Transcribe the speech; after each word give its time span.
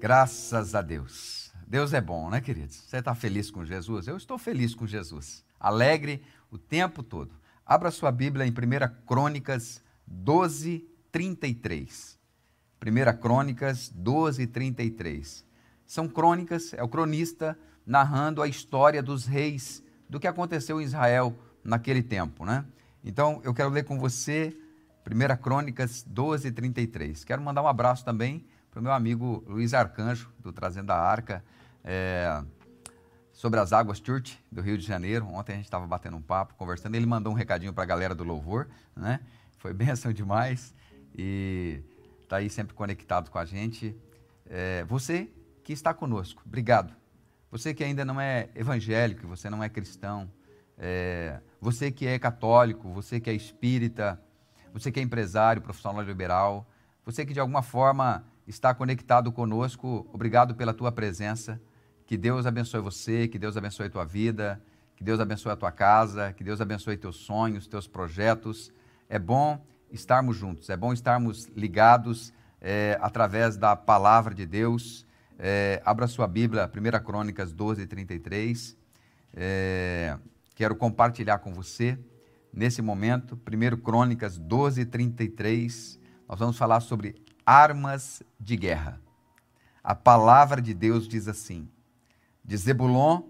Graças 0.00 0.76
a 0.76 0.80
Deus. 0.80 1.52
Deus 1.66 1.92
é 1.92 2.00
bom, 2.00 2.30
né, 2.30 2.40
queridos? 2.40 2.76
Você 2.76 2.98
está 2.98 3.16
feliz 3.16 3.50
com 3.50 3.64
Jesus? 3.64 4.06
Eu 4.06 4.16
estou 4.16 4.38
feliz 4.38 4.72
com 4.72 4.86
Jesus. 4.86 5.44
Alegre 5.58 6.22
o 6.52 6.56
tempo 6.56 7.02
todo. 7.02 7.32
Abra 7.66 7.90
sua 7.90 8.12
Bíblia 8.12 8.46
em 8.46 8.50
1 8.50 8.54
Crônicas 9.04 9.82
12, 10.06 10.86
33. 11.10 12.16
1 12.80 13.18
Crônicas 13.20 13.90
12, 13.92 14.46
33. 14.46 15.44
São 15.84 16.08
crônicas, 16.08 16.72
é 16.74 16.82
o 16.82 16.88
cronista 16.88 17.58
narrando 17.84 18.40
a 18.40 18.46
história 18.46 19.02
dos 19.02 19.26
reis, 19.26 19.82
do 20.08 20.20
que 20.20 20.28
aconteceu 20.28 20.80
em 20.80 20.84
Israel 20.84 21.36
naquele 21.64 22.04
tempo, 22.04 22.44
né? 22.44 22.64
Então, 23.02 23.40
eu 23.42 23.52
quero 23.52 23.70
ler 23.70 23.84
com 23.84 23.98
você 23.98 24.56
1 25.04 25.42
Crônicas 25.42 26.04
12, 26.06 26.52
33. 26.52 27.24
Quero 27.24 27.42
mandar 27.42 27.62
um 27.62 27.68
abraço 27.68 28.04
também 28.04 28.46
para 28.70 28.80
o 28.80 28.82
meu 28.82 28.92
amigo 28.92 29.42
Luiz 29.46 29.74
Arcanjo, 29.74 30.30
do 30.38 30.52
Trazendo 30.52 30.90
a 30.90 30.96
Arca, 30.96 31.44
é, 31.82 32.42
sobre 33.32 33.58
as 33.60 33.72
águas 33.72 33.98
Church, 33.98 34.38
do 34.50 34.60
Rio 34.60 34.76
de 34.76 34.84
Janeiro. 34.84 35.26
Ontem 35.26 35.52
a 35.52 35.56
gente 35.56 35.64
estava 35.64 35.86
batendo 35.86 36.16
um 36.16 36.22
papo, 36.22 36.54
conversando. 36.54 36.94
Ele 36.94 37.06
mandou 37.06 37.32
um 37.32 37.36
recadinho 37.36 37.72
para 37.72 37.84
a 37.84 37.86
galera 37.86 38.14
do 38.14 38.24
Louvor, 38.24 38.68
né? 38.96 39.20
Foi 39.58 39.72
bênção 39.74 40.12
demais 40.12 40.74
e 41.16 41.82
está 42.22 42.36
aí 42.36 42.50
sempre 42.50 42.74
conectado 42.74 43.30
com 43.30 43.38
a 43.38 43.44
gente. 43.44 43.96
É, 44.46 44.84
você 44.84 45.30
que 45.64 45.72
está 45.72 45.94
conosco, 45.94 46.42
obrigado. 46.44 46.94
Você 47.50 47.72
que 47.72 47.82
ainda 47.82 48.04
não 48.04 48.20
é 48.20 48.50
evangélico, 48.54 49.26
você 49.26 49.48
não 49.48 49.64
é 49.64 49.68
cristão, 49.68 50.30
é, 50.76 51.40
você 51.60 51.90
que 51.90 52.06
é 52.06 52.18
católico, 52.18 52.92
você 52.92 53.18
que 53.18 53.30
é 53.30 53.32
espírita, 53.32 54.20
você 54.72 54.92
que 54.92 55.00
é 55.00 55.02
empresário, 55.02 55.62
profissional 55.62 56.02
liberal, 56.02 56.68
você 57.04 57.24
que 57.24 57.32
de 57.32 57.40
alguma 57.40 57.62
forma 57.62 58.24
está 58.48 58.72
conectado 58.72 59.30
conosco. 59.30 60.08
Obrigado 60.12 60.54
pela 60.54 60.72
tua 60.72 60.90
presença. 60.90 61.60
Que 62.06 62.16
Deus 62.16 62.46
abençoe 62.46 62.80
você, 62.80 63.28
que 63.28 63.38
Deus 63.38 63.56
abençoe 63.56 63.86
a 63.86 63.90
tua 63.90 64.04
vida, 64.04 64.60
que 64.96 65.04
Deus 65.04 65.20
abençoe 65.20 65.52
a 65.52 65.56
tua 65.56 65.70
casa, 65.70 66.32
que 66.32 66.42
Deus 66.42 66.60
abençoe 66.60 66.96
teus 66.96 67.16
sonhos, 67.16 67.66
teus 67.66 67.86
projetos. 67.86 68.72
É 69.08 69.18
bom 69.18 69.62
estarmos 69.90 70.36
juntos, 70.36 70.70
é 70.70 70.76
bom 70.76 70.92
estarmos 70.92 71.46
ligados 71.54 72.32
é, 72.60 72.98
através 73.02 73.58
da 73.58 73.76
palavra 73.76 74.34
de 74.34 74.46
Deus. 74.46 75.06
É, 75.38 75.82
abra 75.84 76.06
sua 76.06 76.26
Bíblia, 76.26 76.68
1 76.68 77.04
Crônicas 77.04 77.52
12, 77.52 77.86
33. 77.86 78.76
É, 79.34 80.16
quero 80.54 80.74
compartilhar 80.74 81.38
com 81.38 81.52
você, 81.52 81.98
nesse 82.52 82.80
momento, 82.80 83.38
1 83.46 83.76
Crônicas 83.82 84.38
12, 84.38 84.86
33. 84.86 86.00
Nós 86.26 86.38
vamos 86.38 86.56
falar 86.56 86.80
sobre 86.80 87.27
armas 87.48 88.22
de 88.38 88.58
guerra. 88.58 89.00
A 89.82 89.94
palavra 89.94 90.60
de 90.60 90.74
Deus 90.74 91.08
diz 91.08 91.26
assim: 91.26 91.66
de 92.44 92.54
Zebulon, 92.58 93.22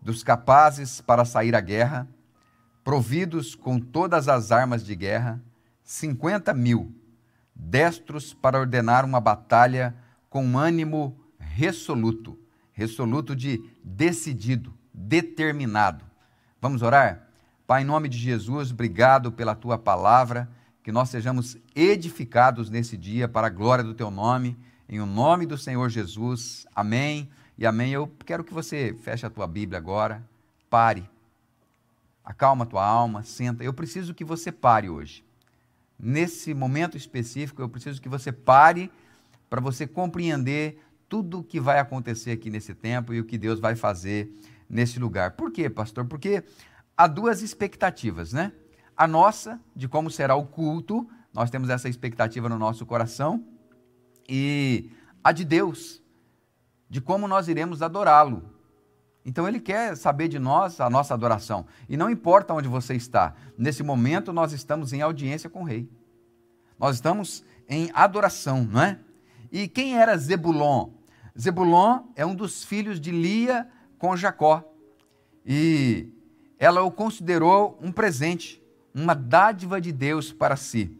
dos 0.00 0.22
capazes 0.22 1.00
para 1.00 1.24
sair 1.24 1.56
à 1.56 1.60
guerra, 1.60 2.06
providos 2.84 3.56
com 3.56 3.80
todas 3.80 4.28
as 4.28 4.52
armas 4.52 4.86
de 4.86 4.94
guerra, 4.94 5.42
cinquenta 5.82 6.54
mil, 6.54 6.94
destros 7.52 8.32
para 8.32 8.60
ordenar 8.60 9.04
uma 9.04 9.20
batalha 9.20 9.96
com 10.30 10.56
ânimo 10.56 11.18
resoluto, 11.36 12.38
resoluto 12.72 13.34
de 13.34 13.60
decidido, 13.82 14.72
determinado. 14.94 16.04
Vamos 16.60 16.80
orar? 16.80 17.26
Pai, 17.66 17.82
em 17.82 17.86
nome 17.86 18.08
de 18.08 18.18
Jesus, 18.18 18.70
obrigado 18.70 19.32
pela 19.32 19.56
tua 19.56 19.76
palavra 19.76 20.48
que 20.82 20.90
nós 20.90 21.08
sejamos 21.10 21.56
edificados 21.74 22.68
nesse 22.68 22.96
dia 22.96 23.28
para 23.28 23.46
a 23.46 23.50
glória 23.50 23.84
do 23.84 23.94
teu 23.94 24.10
nome, 24.10 24.58
em 24.88 25.00
o 25.00 25.06
nome 25.06 25.46
do 25.46 25.56
Senhor 25.56 25.88
Jesus. 25.88 26.66
Amém 26.74 27.30
e 27.56 27.64
amém. 27.64 27.92
Eu 27.92 28.10
quero 28.26 28.42
que 28.42 28.52
você 28.52 28.96
feche 29.00 29.24
a 29.24 29.30
tua 29.30 29.46
Bíblia 29.46 29.78
agora, 29.78 30.26
pare, 30.68 31.08
acalma 32.24 32.64
a 32.64 32.66
tua 32.66 32.84
alma, 32.84 33.22
senta. 33.22 33.62
Eu 33.62 33.72
preciso 33.72 34.12
que 34.12 34.24
você 34.24 34.50
pare 34.50 34.88
hoje. 34.88 35.24
Nesse 35.96 36.52
momento 36.52 36.96
específico, 36.96 37.62
eu 37.62 37.68
preciso 37.68 38.02
que 38.02 38.08
você 38.08 38.32
pare 38.32 38.90
para 39.48 39.60
você 39.60 39.86
compreender 39.86 40.82
tudo 41.08 41.40
o 41.40 41.44
que 41.44 41.60
vai 41.60 41.78
acontecer 41.78 42.32
aqui 42.32 42.50
nesse 42.50 42.74
tempo 42.74 43.14
e 43.14 43.20
o 43.20 43.24
que 43.24 43.38
Deus 43.38 43.60
vai 43.60 43.76
fazer 43.76 44.32
nesse 44.68 44.98
lugar. 44.98 45.32
Por 45.32 45.52
quê, 45.52 45.70
pastor? 45.70 46.06
Porque 46.06 46.42
há 46.96 47.06
duas 47.06 47.40
expectativas, 47.40 48.32
né? 48.32 48.50
A 49.02 49.06
nossa, 49.08 49.60
de 49.74 49.88
como 49.88 50.08
será 50.12 50.36
o 50.36 50.46
culto, 50.46 51.08
nós 51.34 51.50
temos 51.50 51.68
essa 51.68 51.88
expectativa 51.88 52.48
no 52.48 52.56
nosso 52.56 52.86
coração, 52.86 53.44
e 54.28 54.92
a 55.24 55.32
de 55.32 55.44
Deus, 55.44 56.00
de 56.88 57.00
como 57.00 57.26
nós 57.26 57.48
iremos 57.48 57.82
adorá-lo. 57.82 58.44
Então 59.24 59.48
ele 59.48 59.58
quer 59.58 59.96
saber 59.96 60.28
de 60.28 60.38
nós 60.38 60.80
a 60.80 60.88
nossa 60.88 61.14
adoração. 61.14 61.66
E 61.88 61.96
não 61.96 62.08
importa 62.08 62.54
onde 62.54 62.68
você 62.68 62.94
está, 62.94 63.34
nesse 63.58 63.82
momento 63.82 64.32
nós 64.32 64.52
estamos 64.52 64.92
em 64.92 65.02
audiência 65.02 65.50
com 65.50 65.62
o 65.62 65.66
rei. 65.66 65.90
Nós 66.78 66.94
estamos 66.94 67.44
em 67.68 67.90
adoração, 67.94 68.62
não 68.70 68.82
é? 68.82 69.00
E 69.50 69.66
quem 69.66 69.98
era 69.98 70.16
Zebulon? 70.16 70.90
Zebulon 71.36 72.04
é 72.14 72.24
um 72.24 72.36
dos 72.36 72.62
filhos 72.62 73.00
de 73.00 73.10
Lia 73.10 73.68
com 73.98 74.16
Jacó. 74.16 74.62
E 75.44 76.08
ela 76.56 76.82
o 76.82 76.92
considerou 76.92 77.76
um 77.82 77.90
presente 77.90 78.61
uma 78.94 79.14
dádiva 79.14 79.80
de 79.80 79.92
Deus 79.92 80.32
para 80.32 80.56
si. 80.56 80.96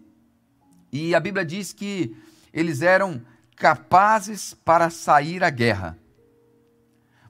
E 0.90 1.14
a 1.14 1.20
Bíblia 1.20 1.44
diz 1.44 1.72
que 1.72 2.16
eles 2.52 2.82
eram 2.82 3.22
capazes 3.56 4.54
para 4.54 4.90
sair 4.90 5.42
à 5.42 5.50
guerra. 5.50 5.98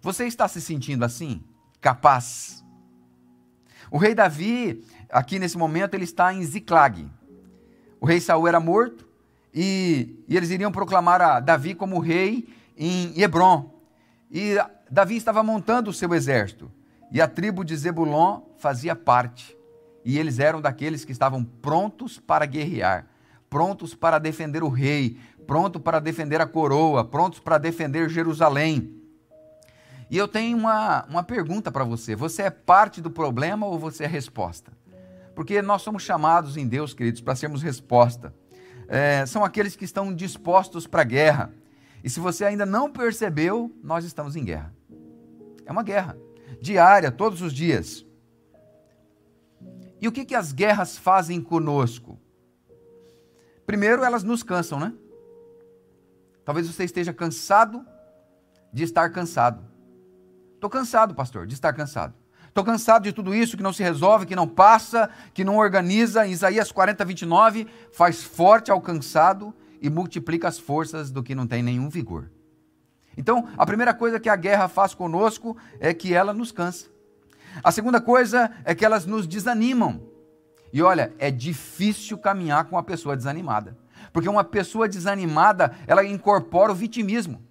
Você 0.01 0.27
está 0.27 0.49
se 0.49 0.61
sentindo 0.61 1.05
assim? 1.05 1.43
Capaz? 1.81 2.65
O 3.91 3.99
rei 3.99 4.15
Davi, 4.15 4.85
aqui 5.11 5.39
nesse 5.39 5.59
momento, 5.59 5.95
ele 5.95 6.05
está 6.05 6.33
em 6.33 6.43
Ziclag. 6.43 7.09
O 8.01 8.07
rei 8.07 8.21
Saul 8.21 8.49
era 8.49 8.59
morto 8.59 9.07
e, 9.55 10.17
e 10.27 10.37
eles 10.37 10.51
iriam 10.51 10.73
proclamar 10.73 11.21
a 11.21 11.39
Davi 11.39 11.75
como 11.75 12.01
rei 12.01 12.49
em 12.77 13.21
Hebron. 13.21 13.71
E 14.31 14.57
Davi 14.91 15.17
estava 15.17 15.43
montando 15.43 15.91
o 15.91 15.95
seu 15.95 16.13
exército. 16.15 16.71
E 17.13 17.21
a 17.21 17.29
tribo 17.29 17.65
de 17.65 17.77
Zebulon 17.77 18.41
fazia 18.59 18.97
parte 18.97 19.57
e 20.05 20.19
eles 20.19 20.39
eram 20.39 20.61
daqueles 20.61 21.05
que 21.05 21.13
estavam 21.13 21.45
prontos 21.45 22.19
para 22.19 22.47
guerrear, 22.47 23.07
prontos 23.49 23.95
para 23.95 24.19
defender 24.19 24.63
o 24.63 24.69
rei, 24.69 25.19
prontos 25.47 25.81
para 25.83 26.01
defender 26.01 26.41
a 26.41 26.47
coroa, 26.47 27.05
prontos 27.05 27.39
para 27.39 27.59
defender 27.59 28.09
Jerusalém. 28.09 29.03
E 30.11 30.17
eu 30.17 30.29
tenho 30.29 30.59
uma, 30.59 31.05
uma 31.07 31.23
pergunta 31.23 31.71
para 31.73 31.85
você: 31.85 32.15
você 32.15 32.43
é 32.43 32.51
parte 32.51 33.01
do 33.01 33.11
problema 33.11 33.67
ou 33.67 33.79
você 33.79 34.05
é 34.05 34.07
resposta? 34.07 34.73
Porque 35.35 35.63
nós 35.63 35.83
somos 35.83 36.03
chamados 36.03 36.57
em 36.57 36.67
Deus, 36.67 36.93
queridos, 36.93 37.21
para 37.21 37.35
sermos 37.35 37.63
resposta. 37.63 38.35
É, 38.89 39.25
são 39.25 39.43
aqueles 39.43 39.75
que 39.75 39.85
estão 39.85 40.15
dispostos 40.15 40.87
para 40.87 41.01
a 41.01 41.05
guerra. 41.05 41.51
E 42.05 42.11
se 42.11 42.21
você 42.21 42.45
ainda 42.45 42.67
não 42.67 42.91
percebeu, 42.91 43.75
nós 43.83 44.05
estamos 44.05 44.37
em 44.37 44.45
guerra. 44.45 44.75
É 45.65 45.73
uma 45.73 45.83
guerra 45.83 46.17
diária, 46.61 47.11
todos 47.11 47.41
os 47.41 47.53
dias. 47.53 48.05
E 50.03 50.09
o 50.09 50.13
que, 50.13 50.25
que 50.25 50.35
as 50.35 50.51
guerras 50.51 50.99
fazem 50.99 51.41
conosco? 51.41 52.19
Primeiro, 53.65 54.03
elas 54.03 54.25
nos 54.25 54.43
cansam, 54.43 54.81
né? 54.81 54.93
Talvez 56.45 56.67
você 56.67 56.83
esteja 56.83 57.13
cansado 57.13 57.87
de 58.73 58.83
estar 58.83 59.09
cansado. 59.11 59.63
Estou 60.57 60.69
cansado, 60.69 61.15
pastor, 61.15 61.47
de 61.47 61.55
estar 61.55 61.73
cansado. 61.73 62.15
Estou 62.49 62.65
cansado 62.65 63.05
de 63.05 63.13
tudo 63.13 63.33
isso 63.33 63.57
que 63.57 63.63
não 63.63 63.73
se 63.73 63.83
resolve, 63.85 64.27
que 64.27 64.35
não 64.35 64.49
passa, 64.49 65.09
que 65.33 65.45
não 65.45 65.57
organiza. 65.57 66.27
Isaías 66.27 66.73
40, 66.73 67.05
29, 67.05 67.69
faz 67.93 68.25
forte 68.25 68.73
ao 68.73 68.81
cansado 68.81 69.55
e 69.81 69.89
multiplica 69.89 70.49
as 70.49 70.59
forças 70.59 71.13
do 71.13 71.23
que 71.23 71.33
não 71.33 71.47
tem 71.47 71.63
nenhum 71.63 71.89
vigor. 71.89 72.29
Então, 73.17 73.49
a 73.57 73.65
primeira 73.65 73.95
coisa 73.95 74.19
que 74.19 74.29
a 74.29 74.35
guerra 74.35 74.67
faz 74.67 74.95
conosco 74.95 75.57
é 75.79 75.95
que 75.95 76.13
ela 76.13 76.35
nos 76.35 76.51
cansa. 76.51 76.92
A 77.63 77.71
segunda 77.73 78.01
coisa 78.01 78.51
é 78.65 78.75
que 78.75 78.85
elas 78.85 79.05
nos 79.07 79.27
desanimam. 79.27 80.01
E 80.73 80.81
olha, 80.81 81.13
é 81.19 81.31
difícil 81.31 82.17
caminhar 82.17 82.65
com 82.65 82.77
uma 82.77 82.83
pessoa 82.83 83.17
desanimada. 83.17 83.77
Porque 84.13 84.29
uma 84.29 84.45
pessoa 84.45 84.89
desanimada, 84.89 85.75
ela 85.87 86.05
incorpora 86.05 86.73
o 86.73 86.75
vitimismo. 86.75 87.43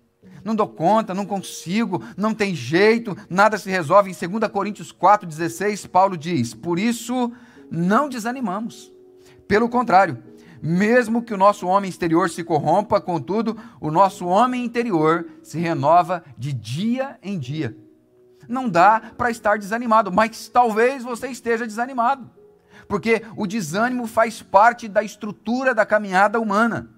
Não 0.44 0.56
dou 0.56 0.68
conta, 0.68 1.14
não 1.14 1.26
consigo, 1.26 2.04
não 2.18 2.34
tem 2.34 2.56
jeito, 2.56 3.16
nada 3.30 3.58
se 3.58 3.70
resolve. 3.70 4.10
Em 4.10 4.40
2 4.40 4.52
Coríntios 4.52 4.92
4,16, 4.92 5.88
Paulo 5.88 6.18
diz: 6.18 6.54
Por 6.54 6.80
isso 6.80 7.32
não 7.70 8.10
desanimamos. 8.10 8.92
Pelo 9.48 9.70
contrário, 9.70 10.18
mesmo 10.62 11.22
que 11.22 11.34
o 11.34 11.38
nosso 11.38 11.68
homem 11.68 11.90
exterior 11.90 12.30
se 12.30 12.44
corrompa, 12.44 13.00
contudo, 13.00 13.56
o 13.80 13.92
nosso 13.92 14.26
homem 14.26 14.66
interior 14.66 15.28
se 15.44 15.60
renova 15.60 16.24
de 16.38 16.54
dia 16.54 17.20
em 17.22 17.38
dia 17.38 17.76
não 18.52 18.70
dá 18.70 19.02
para 19.18 19.32
estar 19.32 19.58
desanimado, 19.58 20.12
mas 20.12 20.48
talvez 20.48 21.04
você 21.04 21.28
esteja 21.28 21.66
desanimado, 21.66 22.30
porque 22.88 23.24
o 23.36 23.48
desânimo 23.48 24.06
faz 24.06 24.42
parte 24.42 24.88
da 24.88 25.02
estrutura 25.02 25.74
da 25.74 25.86
caminhada 25.86 26.40
humana. 26.40 26.90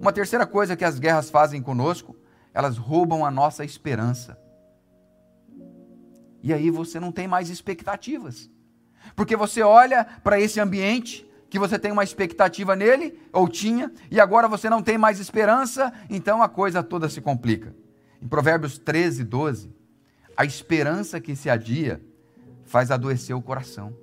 Uma 0.00 0.12
terceira 0.12 0.46
coisa 0.46 0.76
que 0.76 0.84
as 0.84 0.98
guerras 0.98 1.30
fazem 1.30 1.62
conosco 1.62 2.16
elas 2.52 2.76
roubam 2.76 3.24
a 3.24 3.30
nossa 3.30 3.64
esperança. 3.64 4.38
E 6.42 6.52
aí 6.52 6.70
você 6.70 6.98
não 6.98 7.12
tem 7.12 7.28
mais 7.28 7.50
expectativas. 7.50 8.50
Porque 9.14 9.36
você 9.36 9.62
olha 9.62 10.04
para 10.22 10.40
esse 10.40 10.60
ambiente 10.60 11.26
que 11.48 11.58
você 11.58 11.78
tem 11.78 11.90
uma 11.90 12.04
expectativa 12.04 12.76
nele, 12.76 13.18
ou 13.32 13.48
tinha, 13.48 13.92
e 14.08 14.20
agora 14.20 14.46
você 14.46 14.70
não 14.70 14.82
tem 14.82 14.96
mais 14.96 15.18
esperança, 15.18 15.92
então 16.08 16.40
a 16.42 16.48
coisa 16.48 16.80
toda 16.80 17.08
se 17.08 17.20
complica. 17.20 17.74
Em 18.22 18.28
Provérbios 18.28 18.78
13, 18.78 19.24
12, 19.24 19.74
a 20.40 20.44
esperança 20.46 21.20
que 21.20 21.36
se 21.36 21.50
adia 21.50 22.00
faz 22.64 22.90
adoecer 22.90 23.36
o 23.36 23.42
coração. 23.42 23.94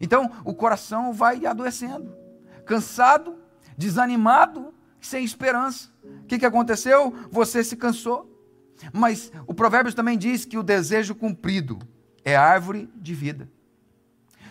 Então 0.00 0.28
o 0.44 0.52
coração 0.52 1.12
vai 1.12 1.46
adoecendo, 1.46 2.12
cansado, 2.64 3.36
desanimado, 3.78 4.74
sem 5.00 5.24
esperança. 5.24 5.88
O 6.02 6.24
que, 6.24 6.36
que 6.36 6.44
aconteceu? 6.44 7.14
Você 7.30 7.62
se 7.62 7.76
cansou. 7.76 8.28
Mas 8.92 9.30
o 9.46 9.54
Provérbios 9.54 9.94
também 9.94 10.18
diz 10.18 10.44
que 10.44 10.58
o 10.58 10.64
desejo 10.64 11.14
cumprido 11.14 11.78
é 12.24 12.34
árvore 12.34 12.90
de 12.96 13.14
vida. 13.14 13.48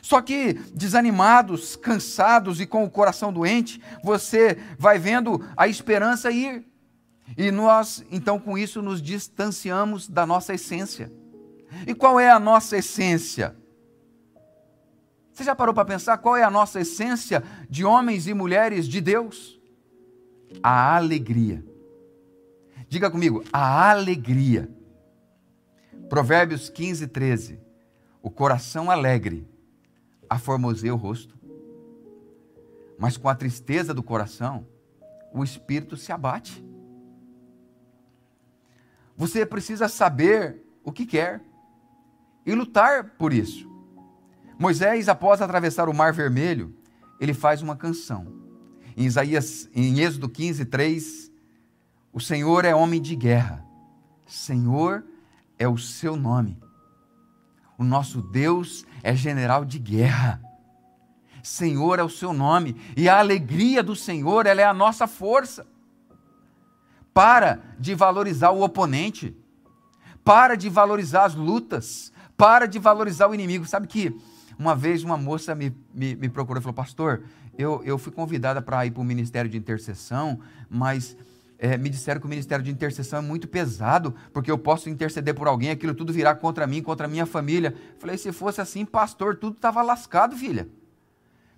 Só 0.01 0.21
que 0.21 0.53
desanimados, 0.73 1.75
cansados 1.75 2.61
e 2.61 2.65
com 2.65 2.85
o 2.85 2.89
coração 2.89 3.33
doente, 3.33 3.81
você 4.01 4.57
vai 4.79 4.97
vendo 4.97 5.45
a 5.57 5.67
esperança 5.67 6.31
ir. 6.31 6.65
E 7.37 7.51
nós, 7.51 8.05
então, 8.11 8.39
com 8.39 8.57
isso, 8.57 8.81
nos 8.81 9.01
distanciamos 9.01 10.07
da 10.07 10.25
nossa 10.25 10.53
essência. 10.53 11.11
E 11.87 11.93
qual 11.93 12.19
é 12.19 12.29
a 12.29 12.39
nossa 12.39 12.77
essência? 12.77 13.55
Você 15.31 15.43
já 15.43 15.55
parou 15.55 15.73
para 15.73 15.83
pensar 15.83 16.17
qual 16.17 16.37
é 16.37 16.43
a 16.43 16.49
nossa 16.49 16.79
essência 16.79 17.43
de 17.69 17.83
homens 17.83 18.27
e 18.27 18.33
mulheres 18.33 18.87
de 18.87 19.01
Deus? 19.01 19.59
A 20.63 20.95
alegria. 20.95 21.65
Diga 22.87 23.11
comigo, 23.11 23.43
a 23.51 23.89
alegria. 23.91 24.69
Provérbios 26.07 26.69
15, 26.69 27.07
13. 27.07 27.59
O 28.21 28.31
coração 28.31 28.89
alegre 28.89 29.47
aformoseia 30.29 30.93
o 30.93 30.97
rosto, 30.97 31.37
mas 32.97 33.17
com 33.17 33.27
a 33.27 33.35
tristeza 33.35 33.93
do 33.93 34.01
coração, 34.01 34.65
o 35.33 35.43
espírito 35.43 35.97
se 35.97 36.11
abate. 36.11 36.64
Você 39.17 39.45
precisa 39.45 39.87
saber 39.87 40.61
o 40.83 40.91
que 40.91 41.05
quer 41.05 41.41
e 42.45 42.53
lutar 42.53 43.11
por 43.17 43.33
isso. 43.33 43.69
Moisés, 44.59 45.09
após 45.09 45.41
atravessar 45.41 45.89
o 45.89 45.93
Mar 45.93 46.13
Vermelho, 46.13 46.75
ele 47.19 47.33
faz 47.33 47.61
uma 47.61 47.75
canção. 47.75 48.27
Em 48.95 49.05
Isaías, 49.05 49.69
em 49.73 49.99
Êxodo 49.99 50.29
15, 50.29 50.65
3, 50.65 51.31
o 52.13 52.19
Senhor 52.19 52.63
é 52.63 52.73
homem 52.73 53.01
de 53.01 53.15
guerra. 53.15 53.65
Senhor 54.25 55.05
é 55.59 55.67
o 55.67 55.77
seu 55.77 56.15
nome. 56.15 56.57
O 57.77 57.83
nosso 57.83 58.21
Deus 58.21 58.85
é 59.03 59.13
general 59.15 59.65
de 59.65 59.79
guerra. 59.79 60.41
Senhor 61.43 61.99
é 61.99 62.03
o 62.03 62.09
seu 62.09 62.33
nome. 62.33 62.75
E 62.95 63.09
a 63.09 63.19
alegria 63.19 63.83
do 63.83 63.95
Senhor, 63.95 64.45
ela 64.45 64.61
é 64.61 64.65
a 64.65 64.73
nossa 64.73 65.07
força. 65.07 65.67
Para 67.15 67.61
de 67.79 67.95
valorizar 67.95 68.51
o 68.51 68.61
oponente. 68.61 69.33
Para 70.21 70.55
de 70.55 70.67
valorizar 70.67 71.23
as 71.23 71.33
lutas. 71.33 72.11
Para 72.35 72.65
de 72.65 72.77
valorizar 72.77 73.29
o 73.29 73.33
inimigo. 73.33 73.65
Sabe 73.65 73.87
que 73.87 74.13
uma 74.59 74.75
vez 74.75 75.01
uma 75.01 75.15
moça 75.15 75.55
me, 75.55 75.73
me, 75.93 76.13
me 76.13 76.27
procurou 76.27 76.59
e 76.59 76.61
falou: 76.61 76.73
Pastor, 76.73 77.23
eu, 77.57 77.81
eu 77.85 77.97
fui 77.97 78.11
convidada 78.11 78.61
para 78.61 78.85
ir 78.85 78.91
para 78.91 78.99
o 78.99 79.05
ministério 79.05 79.49
de 79.49 79.57
intercessão, 79.57 80.41
mas 80.69 81.15
é, 81.57 81.77
me 81.77 81.89
disseram 81.89 82.19
que 82.19 82.27
o 82.27 82.29
ministério 82.29 82.65
de 82.65 82.69
intercessão 82.69 83.19
é 83.19 83.21
muito 83.21 83.47
pesado, 83.47 84.13
porque 84.33 84.51
eu 84.51 84.57
posso 84.57 84.89
interceder 84.89 85.33
por 85.33 85.47
alguém, 85.47 85.69
aquilo 85.69 85.95
tudo 85.95 86.11
virá 86.11 86.35
contra 86.35 86.67
mim, 86.67 86.83
contra 86.83 87.07
a 87.07 87.09
minha 87.09 87.25
família. 87.25 87.73
Falei, 87.97 88.17
se 88.17 88.33
fosse 88.33 88.59
assim, 88.59 88.83
pastor, 88.83 89.37
tudo 89.37 89.55
estava 89.55 89.81
lascado, 89.81 90.35
filha. 90.35 90.67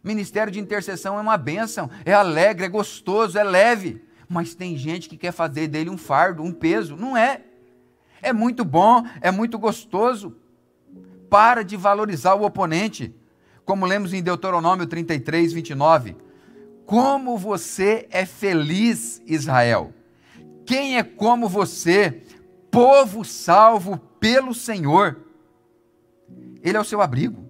Ministério 0.03 0.53
de 0.53 0.59
intercessão 0.59 1.17
é 1.17 1.21
uma 1.21 1.35
bênção, 1.35 1.89
é 2.05 2.13
alegre, 2.13 2.67
é 2.67 2.69
gostoso, 2.69 3.39
é 3.39 3.43
leve. 3.43 4.05
Mas 4.27 4.53
tem 4.55 4.77
gente 4.77 5.07
que 5.07 5.17
quer 5.17 5.31
fazer 5.31 5.67
dele 5.67 5.89
um 5.89 5.97
fardo, 5.97 6.43
um 6.43 6.51
peso. 6.51 6.95
Não 6.95 7.15
é. 7.15 7.41
É 8.21 8.33
muito 8.33 8.65
bom, 8.65 9.03
é 9.21 9.31
muito 9.31 9.57
gostoso. 9.57 10.35
Para 11.29 11.63
de 11.63 11.77
valorizar 11.77 12.33
o 12.35 12.43
oponente. 12.43 13.15
Como 13.63 13.85
lemos 13.85 14.13
em 14.13 14.23
Deuteronômio 14.23 14.85
33, 14.85 15.53
29. 15.53 16.15
Como 16.85 17.37
você 17.37 18.07
é 18.11 18.25
feliz, 18.25 19.21
Israel! 19.25 19.93
Quem 20.65 20.97
é 20.97 21.03
como 21.03 21.47
você, 21.47 22.23
povo 22.69 23.23
salvo 23.23 23.97
pelo 24.19 24.53
Senhor? 24.53 25.17
Ele 26.61 26.77
é 26.77 26.79
o 26.79 26.83
seu 26.83 27.01
abrigo, 27.01 27.45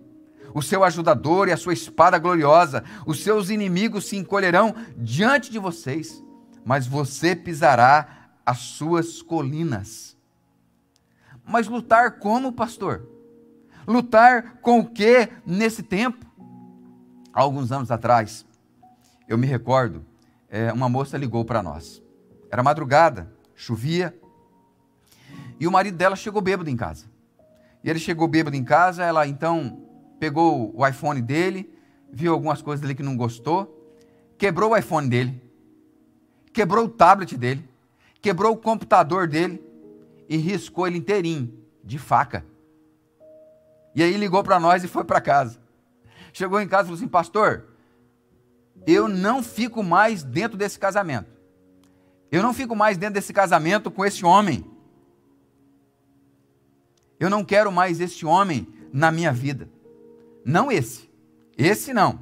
o 0.54 0.62
seu 0.62 0.84
ajudador 0.84 1.48
e 1.48 1.52
a 1.52 1.58
sua 1.58 1.74
espada 1.74 2.18
gloriosa. 2.20 2.84
Os 3.06 3.24
seus 3.24 3.50
inimigos 3.50 4.06
se 4.06 4.18
encolherão 4.18 4.76
diante 4.96 5.52
de 5.52 5.58
vocês, 5.58 6.24
mas 6.68 6.86
você 6.86 7.34
pisará 7.34 8.28
as 8.46 8.58
suas 8.58 9.22
colinas. 9.22 10.18
Mas 11.46 11.66
lutar 11.66 12.20
como, 12.20 12.52
pastor? 12.52 13.08
Lutar 13.88 14.58
com 14.58 14.80
o 14.82 14.86
que 14.86 15.30
nesse 15.46 15.82
tempo? 15.82 16.26
Há 17.32 17.40
alguns 17.40 17.72
anos 17.72 17.90
atrás, 17.90 18.46
eu 19.30 19.38
me 19.38 19.48
recordo, 19.48 20.06
é, 20.50 20.74
uma 20.74 20.90
moça 20.90 21.18
ligou 21.18 21.46
para 21.46 21.64
nós. 21.64 22.04
Era 22.52 22.62
madrugada, 22.62 23.34
chovia, 23.56 24.14
e 25.58 25.66
o 25.66 25.72
marido 25.72 25.96
dela 25.96 26.18
chegou 26.18 26.42
bêbado 26.42 26.70
em 26.70 26.76
casa. 26.76 27.06
E 27.82 27.90
ele 27.90 27.98
chegou 27.98 28.28
bêbado 28.28 28.58
em 28.58 28.64
casa, 28.66 29.06
ela 29.06 29.26
então 29.26 29.88
pegou 30.20 30.76
o 30.76 30.86
iPhone 30.86 31.22
dele, 31.22 31.74
viu 32.12 32.34
algumas 32.34 32.62
coisas 32.62 32.84
ali 32.84 32.94
que 32.94 33.04
não 33.04 33.16
gostou, 33.16 33.90
quebrou 34.38 34.72
o 34.72 34.78
iPhone 34.78 35.08
dele, 35.08 35.47
quebrou 36.58 36.86
o 36.86 36.90
tablet 36.90 37.38
dele, 37.38 37.70
quebrou 38.20 38.54
o 38.54 38.58
computador 38.58 39.28
dele 39.28 39.64
e 40.28 40.38
riscou 40.38 40.88
ele 40.88 40.98
inteirinho, 40.98 41.54
de 41.84 42.00
faca. 42.00 42.44
E 43.94 44.02
aí 44.02 44.18
ligou 44.18 44.44
para 44.44 44.60
nós 44.60 44.84
e 44.84 44.88
foi 44.88 45.04
para 45.04 45.22
casa. 45.22 45.60
Chegou 46.34 46.60
em 46.60 46.68
casa 46.68 46.84
e 46.84 46.86
falou 46.86 46.98
assim: 46.98 47.08
Pastor, 47.08 47.68
eu 48.88 49.08
não 49.08 49.44
fico 49.44 49.84
mais 49.84 50.24
dentro 50.24 50.58
desse 50.58 50.80
casamento. 50.80 51.30
Eu 52.32 52.42
não 52.42 52.56
fico 52.56 52.76
mais 52.76 52.98
dentro 52.98 53.14
desse 53.14 53.32
casamento 53.32 53.92
com 53.92 54.04
esse 54.04 54.26
homem. 54.26 54.66
Eu 57.20 57.30
não 57.30 57.46
quero 57.46 57.72
mais 57.72 58.02
esse 58.02 58.26
homem 58.26 58.68
na 58.92 59.12
minha 59.12 59.32
vida. 59.32 59.70
Não 60.44 60.72
esse. 60.72 61.08
Esse 61.56 61.94
não. 61.94 62.20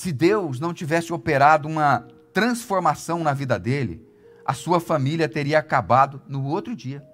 Se 0.00 0.12
Deus 0.12 0.58
não 0.58 0.72
tivesse 0.72 1.12
operado 1.12 1.68
uma 1.68 2.08
transformação 2.32 3.22
na 3.22 3.34
vida 3.34 3.58
dele, 3.58 4.02
a 4.46 4.54
sua 4.54 4.80
família 4.80 5.28
teria 5.28 5.58
acabado 5.58 6.22
no 6.26 6.46
outro 6.46 6.74
dia. 6.74 7.06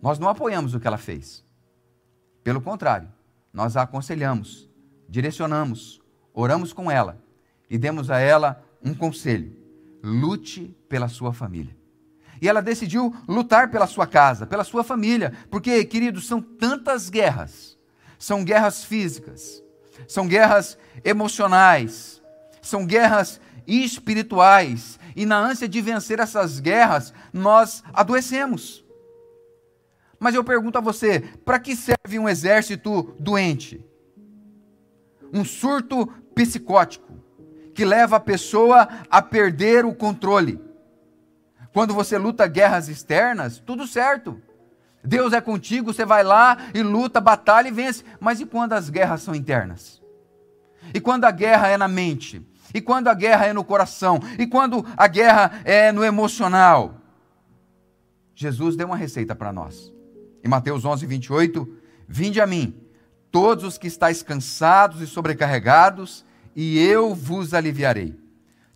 Nós 0.00 0.20
não 0.20 0.28
apoiamos 0.28 0.74
o 0.74 0.78
que 0.78 0.86
ela 0.86 0.96
fez. 0.96 1.44
Pelo 2.44 2.60
contrário, 2.60 3.08
nós 3.52 3.76
a 3.76 3.82
aconselhamos 3.82 4.70
direcionamos, 5.08 6.00
oramos 6.32 6.72
com 6.72 6.88
ela 6.88 7.20
e 7.68 7.76
demos 7.76 8.08
a 8.08 8.20
ela 8.20 8.64
um 8.80 8.94
conselho: 8.94 9.56
lute 10.04 10.72
pela 10.88 11.08
sua 11.08 11.32
família. 11.32 11.76
E 12.40 12.48
ela 12.48 12.62
decidiu 12.62 13.12
lutar 13.26 13.72
pela 13.72 13.88
sua 13.88 14.06
casa, 14.06 14.46
pela 14.46 14.62
sua 14.62 14.84
família, 14.84 15.32
porque, 15.50 15.84
queridos, 15.84 16.28
são 16.28 16.40
tantas 16.40 17.10
guerras. 17.10 17.76
São 18.20 18.44
guerras 18.44 18.84
físicas, 18.84 19.61
são 20.06 20.26
guerras 20.26 20.78
emocionais, 21.04 22.22
são 22.60 22.86
guerras 22.86 23.40
espirituais. 23.66 24.98
E 25.14 25.26
na 25.26 25.38
ânsia 25.38 25.68
de 25.68 25.80
vencer 25.80 26.18
essas 26.18 26.58
guerras, 26.58 27.12
nós 27.32 27.82
adoecemos. 27.92 28.84
Mas 30.18 30.34
eu 30.34 30.42
pergunto 30.42 30.78
a 30.78 30.80
você: 30.80 31.20
para 31.44 31.58
que 31.58 31.76
serve 31.76 32.18
um 32.18 32.28
exército 32.28 33.14
doente? 33.18 33.84
um 35.32 35.44
surto 35.44 36.06
psicótico 36.34 37.10
que 37.74 37.84
leva 37.84 38.16
a 38.16 38.20
pessoa 38.20 38.86
a 39.10 39.22
perder 39.22 39.86
o 39.86 39.94
controle. 39.94 40.60
Quando 41.72 41.94
você 41.94 42.18
luta 42.18 42.46
guerras 42.46 42.88
externas, 42.88 43.58
tudo 43.58 43.86
certo. 43.86 44.40
Deus 45.04 45.32
é 45.32 45.40
contigo, 45.40 45.92
você 45.92 46.04
vai 46.04 46.22
lá 46.22 46.56
e 46.74 46.82
luta, 46.82 47.20
batalha 47.20 47.68
e 47.68 47.72
vence. 47.72 48.04
Mas 48.20 48.40
e 48.40 48.46
quando 48.46 48.72
as 48.72 48.88
guerras 48.88 49.22
são 49.22 49.34
internas? 49.34 50.00
E 50.94 51.00
quando 51.00 51.24
a 51.24 51.30
guerra 51.30 51.68
é 51.68 51.76
na 51.76 51.88
mente? 51.88 52.46
E 52.74 52.80
quando 52.80 53.08
a 53.08 53.14
guerra 53.14 53.46
é 53.46 53.52
no 53.52 53.64
coração? 53.64 54.20
E 54.38 54.46
quando 54.46 54.86
a 54.96 55.06
guerra 55.08 55.60
é 55.64 55.92
no 55.92 56.04
emocional? 56.04 56.96
Jesus 58.34 58.76
deu 58.76 58.86
uma 58.86 58.96
receita 58.96 59.34
para 59.34 59.52
nós. 59.52 59.92
Em 60.42 60.48
Mateus 60.48 60.84
11, 60.84 61.04
28, 61.06 61.82
Vinde 62.14 62.42
a 62.42 62.46
mim, 62.46 62.74
todos 63.30 63.64
os 63.64 63.78
que 63.78 63.86
estáis 63.86 64.22
cansados 64.22 65.00
e 65.00 65.06
sobrecarregados, 65.06 66.26
e 66.54 66.78
eu 66.78 67.14
vos 67.14 67.54
aliviarei. 67.54 68.14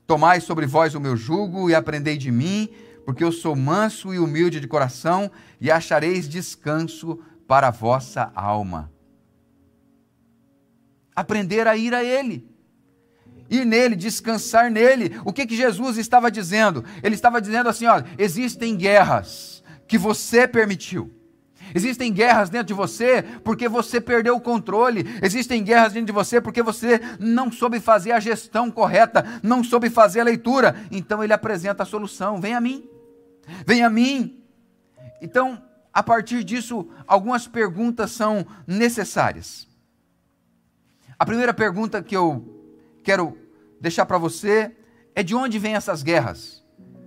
Tomai 0.07 0.41
sobre 0.41 0.65
vós 0.65 0.95
o 0.95 1.01
meu 1.01 1.19
jugo 1.19 1.69
e 1.69 1.75
aprendei 1.75 2.17
de 2.17 2.31
mim, 2.31 2.71
porque 3.07 3.23
eu 3.23 3.31
sou 3.31 3.55
manso 3.55 4.13
e 4.13 4.19
humilde 4.19 4.59
de 4.59 4.67
coração, 4.67 5.31
e 5.61 5.71
achareis 5.71 6.29
descanso 6.29 7.21
para 7.47 7.69
a 7.69 7.71
vossa 7.71 8.33
alma. 8.35 8.93
Aprender 11.15 11.69
a 11.69 11.77
ir 11.77 11.95
a 11.95 12.03
Ele. 12.03 12.45
Ir 13.49 13.65
nele, 13.65 13.95
descansar 13.95 14.73
nele. 14.73 15.21
O 15.25 15.33
que, 15.33 15.47
que 15.47 15.57
Jesus 15.57 15.97
estava 15.99 16.33
dizendo? 16.33 16.85
Ele 17.01 17.15
estava 17.15 17.41
dizendo 17.41 17.69
assim: 17.69 17.87
olha, 17.87 18.05
existem 18.19 18.77
guerras 18.77 19.63
que 19.87 19.97
você 19.97 20.49
permitiu. 20.49 21.13
Existem 21.73 22.13
guerras 22.13 22.51
dentro 22.51 22.67
de 22.67 22.75
você 22.75 23.23
porque 23.45 23.69
você 23.69 24.01
perdeu 24.01 24.35
o 24.35 24.41
controle. 24.41 25.07
Existem 25.23 25.63
guerras 25.63 25.93
dentro 25.93 26.07
de 26.07 26.13
você 26.13 26.41
porque 26.41 26.61
você 26.61 27.01
não 27.21 27.53
soube 27.53 27.79
fazer 27.79 28.11
a 28.11 28.21
gestão 28.21 28.69
correta, 28.69 29.25
não 29.45 29.63
soube 29.63 29.89
fazer 29.91 30.21
a 30.21 30.25
leitura. 30.25 30.75
Então 30.91 31.23
ele 31.23 31.33
apresenta 31.33 31.85
a 31.85 31.87
solução: 31.87 32.41
vem 32.41 32.53
a 32.53 32.61
mim. 32.61 32.96
Vem 33.67 33.83
a 33.83 33.91
mim. 33.91 34.43
Então, 35.21 35.63
a 35.93 36.03
partir 36.03 36.45
disso, 36.45 36.89
algumas 37.07 37.47
perguntas 37.47 38.11
são 38.11 38.47
necessárias. 38.67 39.67
A 41.19 41.25
primeira 41.25 41.55
pergunta 41.55 42.03
que 42.03 42.17
eu 42.17 42.63
quero 43.03 43.39
deixar 43.81 44.05
para 44.05 44.19
você 44.19 44.77
é 45.15 45.23
de 45.23 45.35
onde 45.35 45.59
vêm 45.59 45.75
essas 45.75 46.03
guerras? 46.03 46.63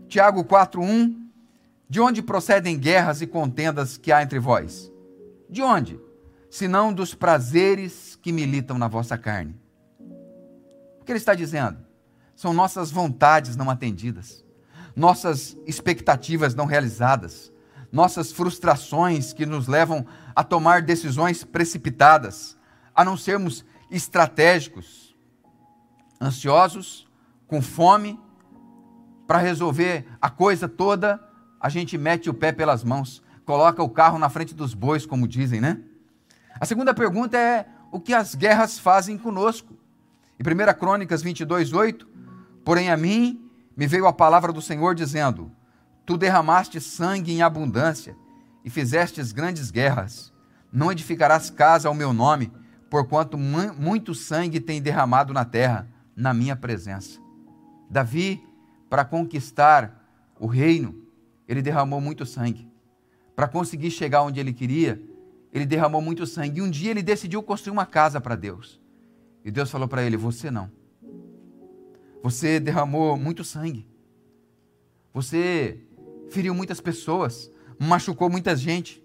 Tiago 0.07 0.43
4:1 0.43 1.15
de 1.87 1.99
onde 1.99 2.21
procedem 2.21 2.77
guerras 2.77 3.21
e 3.21 3.27
contendas 3.27 3.97
que 3.97 4.11
há 4.11 4.21
entre 4.21 4.39
vós? 4.39 4.91
De 5.49 5.61
onde? 5.61 5.99
Senão 6.49 6.93
dos 6.93 7.13
prazeres 7.15 8.17
que 8.21 8.31
militam 8.31 8.77
na 8.77 8.87
vossa 8.87 9.17
carne. 9.17 9.55
O 10.99 11.03
que 11.03 11.11
ele 11.11 11.17
está 11.17 11.33
dizendo? 11.33 11.79
São 12.35 12.53
nossas 12.53 12.91
vontades 12.91 13.55
não 13.55 13.69
atendidas, 13.69 14.45
nossas 14.99 15.57
expectativas 15.65 16.53
não 16.53 16.65
realizadas, 16.65 17.53
nossas 17.89 18.33
frustrações 18.33 19.31
que 19.31 19.45
nos 19.45 19.65
levam 19.65 20.05
a 20.35 20.43
tomar 20.43 20.81
decisões 20.81 21.43
precipitadas, 21.43 22.57
a 22.93 23.05
não 23.05 23.15
sermos 23.15 23.63
estratégicos, 23.89 25.15
ansiosos, 26.21 27.07
com 27.47 27.61
fome, 27.61 28.19
para 29.25 29.37
resolver 29.37 30.05
a 30.21 30.29
coisa 30.29 30.67
toda 30.67 31.19
a 31.61 31.69
gente 31.69 31.97
mete 31.97 32.29
o 32.29 32.33
pé 32.33 32.51
pelas 32.51 32.83
mãos, 32.83 33.21
coloca 33.45 33.81
o 33.81 33.89
carro 33.89 34.19
na 34.19 34.29
frente 34.29 34.53
dos 34.53 34.73
bois, 34.73 35.05
como 35.05 35.27
dizem, 35.27 35.59
né? 35.59 35.79
A 36.59 36.65
segunda 36.65 36.93
pergunta 36.93 37.37
é 37.37 37.65
o 37.91 37.99
que 37.99 38.13
as 38.13 38.35
guerras 38.35 38.77
fazem 38.77 39.17
conosco. 39.17 39.77
Em 40.39 40.43
1 40.43 40.79
Crônicas 40.79 41.21
22, 41.21 41.73
8, 41.73 42.07
porém 42.63 42.89
a 42.89 42.97
mim 42.97 43.48
me 43.79 43.87
veio 43.87 44.07
a 44.07 44.11
palavra 44.11 44.51
do 44.51 44.61
Senhor 44.61 44.93
dizendo: 44.93 45.49
Tu 46.05 46.17
derramaste 46.17 46.81
sangue 46.81 47.31
em 47.31 47.41
abundância 47.41 48.13
e 48.61 48.69
fizestes 48.69 49.31
grandes 49.31 49.71
guerras. 49.71 50.33
Não 50.69 50.91
edificarás 50.91 51.49
casa 51.49 51.87
ao 51.87 51.93
meu 51.93 52.11
nome, 52.11 52.51
porquanto 52.89 53.37
muito 53.37 54.13
sangue 54.13 54.59
tem 54.59 54.81
derramado 54.81 55.33
na 55.33 55.45
terra, 55.45 55.87
na 56.13 56.33
minha 56.33 56.57
presença. 56.57 57.21
Davi, 57.89 58.43
para 58.89 59.05
conquistar 59.05 60.05
o 60.37 60.45
reino, 60.45 61.01
ele 61.47 61.61
derramou 61.61 62.01
muito 62.01 62.25
sangue. 62.25 62.69
Para 63.33 63.47
conseguir 63.47 63.91
chegar 63.91 64.23
onde 64.23 64.41
ele 64.41 64.51
queria, 64.51 65.01
ele 65.53 65.65
derramou 65.65 66.01
muito 66.01 66.27
sangue. 66.27 66.59
E 66.59 66.61
um 66.61 66.69
dia 66.69 66.91
ele 66.91 67.01
decidiu 67.01 67.41
construir 67.41 67.71
uma 67.71 67.85
casa 67.85 68.19
para 68.19 68.35
Deus. 68.35 68.77
E 69.41 69.49
Deus 69.49 69.71
falou 69.71 69.87
para 69.87 70.03
ele: 70.03 70.17
Você 70.17 70.51
não. 70.51 70.69
Você 72.21 72.59
derramou 72.59 73.17
muito 73.17 73.43
sangue. 73.43 73.87
Você 75.13 75.79
feriu 76.29 76.53
muitas 76.53 76.79
pessoas, 76.79 77.51
machucou 77.79 78.29
muita 78.29 78.55
gente. 78.55 79.03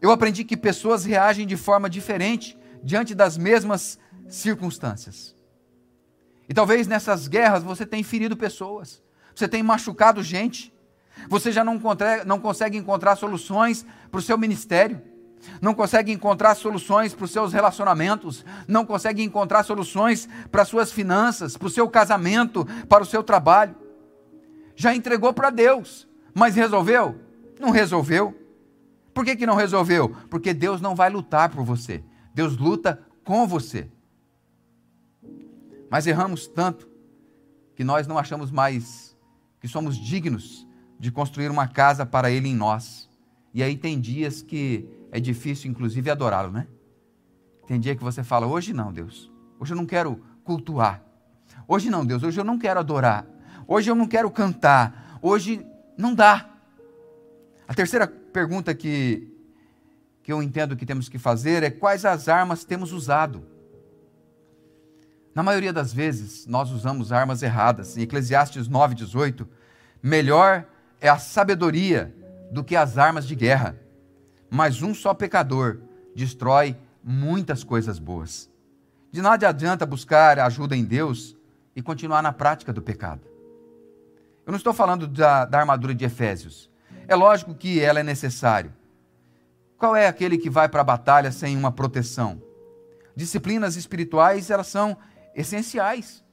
Eu 0.00 0.10
aprendi 0.10 0.44
que 0.44 0.56
pessoas 0.56 1.04
reagem 1.04 1.46
de 1.46 1.56
forma 1.56 1.88
diferente 1.88 2.58
diante 2.82 3.14
das 3.14 3.36
mesmas 3.36 3.98
circunstâncias. 4.28 5.34
E 6.48 6.52
talvez 6.52 6.86
nessas 6.86 7.26
guerras 7.26 7.62
você 7.62 7.86
tenha 7.86 8.04
ferido 8.04 8.36
pessoas, 8.36 9.02
você 9.34 9.48
tenha 9.48 9.64
machucado 9.64 10.22
gente, 10.22 10.72
você 11.28 11.50
já 11.50 11.64
não, 11.64 11.80
não 12.26 12.38
consegue 12.38 12.76
encontrar 12.76 13.16
soluções 13.16 13.86
para 14.10 14.18
o 14.18 14.22
seu 14.22 14.36
ministério, 14.36 15.00
não 15.60 15.74
consegue 15.74 16.12
encontrar 16.12 16.54
soluções 16.54 17.14
para 17.14 17.24
os 17.24 17.30
seus 17.30 17.52
relacionamentos, 17.52 18.44
não 18.66 18.84
consegue 18.84 19.22
encontrar 19.22 19.62
soluções 19.62 20.28
para 20.50 20.62
as 20.62 20.68
suas 20.68 20.92
finanças, 20.92 21.56
para 21.56 21.66
o 21.66 21.70
seu 21.70 21.88
casamento, 21.88 22.66
para 22.88 23.02
o 23.02 23.06
seu 23.06 23.22
trabalho. 23.22 23.74
Já 24.76 24.94
entregou 24.94 25.32
para 25.32 25.50
Deus, 25.50 26.08
mas 26.34 26.54
resolveu? 26.54 27.20
Não 27.60 27.70
resolveu. 27.70 28.38
Por 29.12 29.24
que, 29.24 29.36
que 29.36 29.46
não 29.46 29.54
resolveu? 29.54 30.14
Porque 30.28 30.52
Deus 30.52 30.80
não 30.80 30.94
vai 30.94 31.08
lutar 31.08 31.48
por 31.48 31.64
você, 31.64 32.02
Deus 32.34 32.56
luta 32.56 33.00
com 33.24 33.46
você. 33.46 33.88
Mas 35.88 36.06
erramos 36.06 36.46
tanto 36.46 36.88
que 37.76 37.84
nós 37.84 38.06
não 38.06 38.18
achamos 38.18 38.50
mais 38.50 39.16
que 39.60 39.68
somos 39.68 39.96
dignos 39.96 40.66
de 40.98 41.10
construir 41.10 41.50
uma 41.50 41.68
casa 41.68 42.04
para 42.04 42.30
Ele 42.30 42.48
em 42.48 42.54
nós. 42.54 43.08
E 43.52 43.62
aí 43.62 43.76
tem 43.76 44.00
dias 44.00 44.42
que 44.42 44.88
é 45.14 45.20
difícil, 45.20 45.70
inclusive, 45.70 46.10
adorá-lo, 46.10 46.50
né? 46.50 46.66
Tem 47.68 47.78
dia 47.78 47.94
que 47.94 48.02
você 48.02 48.24
fala: 48.24 48.48
hoje 48.48 48.72
não, 48.72 48.92
Deus. 48.92 49.30
Hoje 49.60 49.72
eu 49.72 49.76
não 49.76 49.86
quero 49.86 50.20
cultuar. 50.42 51.04
Hoje 51.68 51.88
não, 51.88 52.04
Deus. 52.04 52.24
Hoje 52.24 52.40
eu 52.40 52.44
não 52.44 52.58
quero 52.58 52.80
adorar. 52.80 53.24
Hoje 53.64 53.88
eu 53.88 53.94
não 53.94 54.08
quero 54.08 54.28
cantar. 54.28 55.20
Hoje 55.22 55.64
não 55.96 56.12
dá. 56.12 56.50
A 57.68 57.72
terceira 57.72 58.08
pergunta 58.08 58.74
que, 58.74 59.32
que 60.20 60.32
eu 60.32 60.42
entendo 60.42 60.74
que 60.74 60.84
temos 60.84 61.08
que 61.08 61.16
fazer 61.16 61.62
é: 61.62 61.70
quais 61.70 62.04
as 62.04 62.28
armas 62.28 62.64
temos 62.64 62.90
usado? 62.90 63.46
Na 65.32 65.44
maioria 65.44 65.72
das 65.72 65.92
vezes, 65.92 66.44
nós 66.44 66.72
usamos 66.72 67.12
armas 67.12 67.40
erradas. 67.40 67.96
Em 67.96 68.02
Eclesiastes 68.02 68.68
9,18, 68.68 69.46
melhor 70.02 70.66
é 71.00 71.08
a 71.08 71.18
sabedoria 71.18 72.12
do 72.50 72.64
que 72.64 72.74
as 72.74 72.98
armas 72.98 73.28
de 73.28 73.36
guerra. 73.36 73.83
Mas 74.54 74.82
um 74.82 74.94
só 74.94 75.12
pecador 75.12 75.80
destrói 76.14 76.76
muitas 77.02 77.64
coisas 77.64 77.98
boas. 77.98 78.48
De 79.10 79.20
nada 79.20 79.48
adianta 79.48 79.84
buscar 79.84 80.38
ajuda 80.38 80.76
em 80.76 80.84
Deus 80.84 81.36
e 81.74 81.82
continuar 81.82 82.22
na 82.22 82.32
prática 82.32 82.72
do 82.72 82.80
pecado. 82.80 83.22
Eu 84.46 84.52
não 84.52 84.56
estou 84.56 84.72
falando 84.72 85.08
da, 85.08 85.44
da 85.44 85.58
armadura 85.58 85.92
de 85.92 86.04
Efésios. 86.04 86.70
É 87.08 87.16
lógico 87.16 87.52
que 87.52 87.80
ela 87.80 87.98
é 87.98 88.04
necessária. 88.04 88.72
Qual 89.76 89.96
é 89.96 90.06
aquele 90.06 90.38
que 90.38 90.48
vai 90.48 90.68
para 90.68 90.82
a 90.82 90.84
batalha 90.84 91.32
sem 91.32 91.56
uma 91.56 91.72
proteção? 91.72 92.40
Disciplinas 93.16 93.74
espirituais, 93.74 94.50
elas 94.50 94.68
são 94.68 94.96
essenciais. 95.34 96.24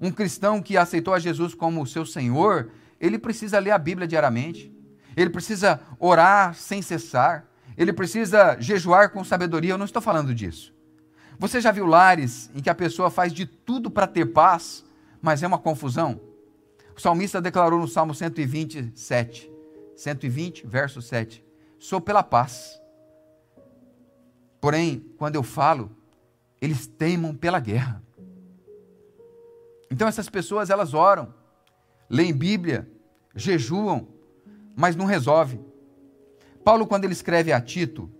Um 0.00 0.10
cristão 0.10 0.62
que 0.62 0.78
aceitou 0.78 1.12
a 1.12 1.18
Jesus 1.18 1.52
como 1.52 1.86
seu 1.86 2.06
Senhor, 2.06 2.70
ele 2.98 3.18
precisa 3.18 3.58
ler 3.58 3.72
a 3.72 3.78
Bíblia 3.78 4.08
diariamente, 4.08 4.74
ele 5.14 5.28
precisa 5.28 5.80
orar 5.98 6.54
sem 6.54 6.80
cessar, 6.80 7.47
ele 7.78 7.92
precisa 7.92 8.60
jejuar 8.60 9.10
com 9.10 9.22
sabedoria. 9.22 9.70
Eu 9.70 9.78
não 9.78 9.84
estou 9.84 10.02
falando 10.02 10.34
disso. 10.34 10.74
Você 11.38 11.60
já 11.60 11.70
viu 11.70 11.86
lares 11.86 12.50
em 12.52 12.60
que 12.60 12.68
a 12.68 12.74
pessoa 12.74 13.08
faz 13.08 13.32
de 13.32 13.46
tudo 13.46 13.88
para 13.88 14.08
ter 14.08 14.26
paz, 14.26 14.84
mas 15.22 15.44
é 15.44 15.46
uma 15.46 15.58
confusão? 15.58 16.20
O 16.96 17.00
salmista 17.00 17.40
declarou 17.40 17.78
no 17.78 17.86
Salmo 17.86 18.12
127, 18.12 19.48
120, 19.94 20.66
verso 20.66 21.00
7: 21.00 21.44
Sou 21.78 22.00
pela 22.00 22.24
paz. 22.24 22.82
Porém, 24.60 24.98
quando 25.16 25.36
eu 25.36 25.44
falo, 25.44 25.96
eles 26.60 26.88
teimam 26.88 27.32
pela 27.32 27.60
guerra. 27.60 28.02
Então 29.88 30.08
essas 30.08 30.28
pessoas 30.28 30.68
elas 30.68 30.92
oram, 30.92 31.32
leem 32.10 32.34
Bíblia, 32.34 32.90
jejuam, 33.36 34.08
mas 34.74 34.96
não 34.96 35.06
resolve. 35.06 35.67
Paulo, 36.68 36.86
quando 36.86 37.04
ele 37.04 37.14
escreve 37.14 37.50
a 37.50 37.58
Tito, 37.62 38.10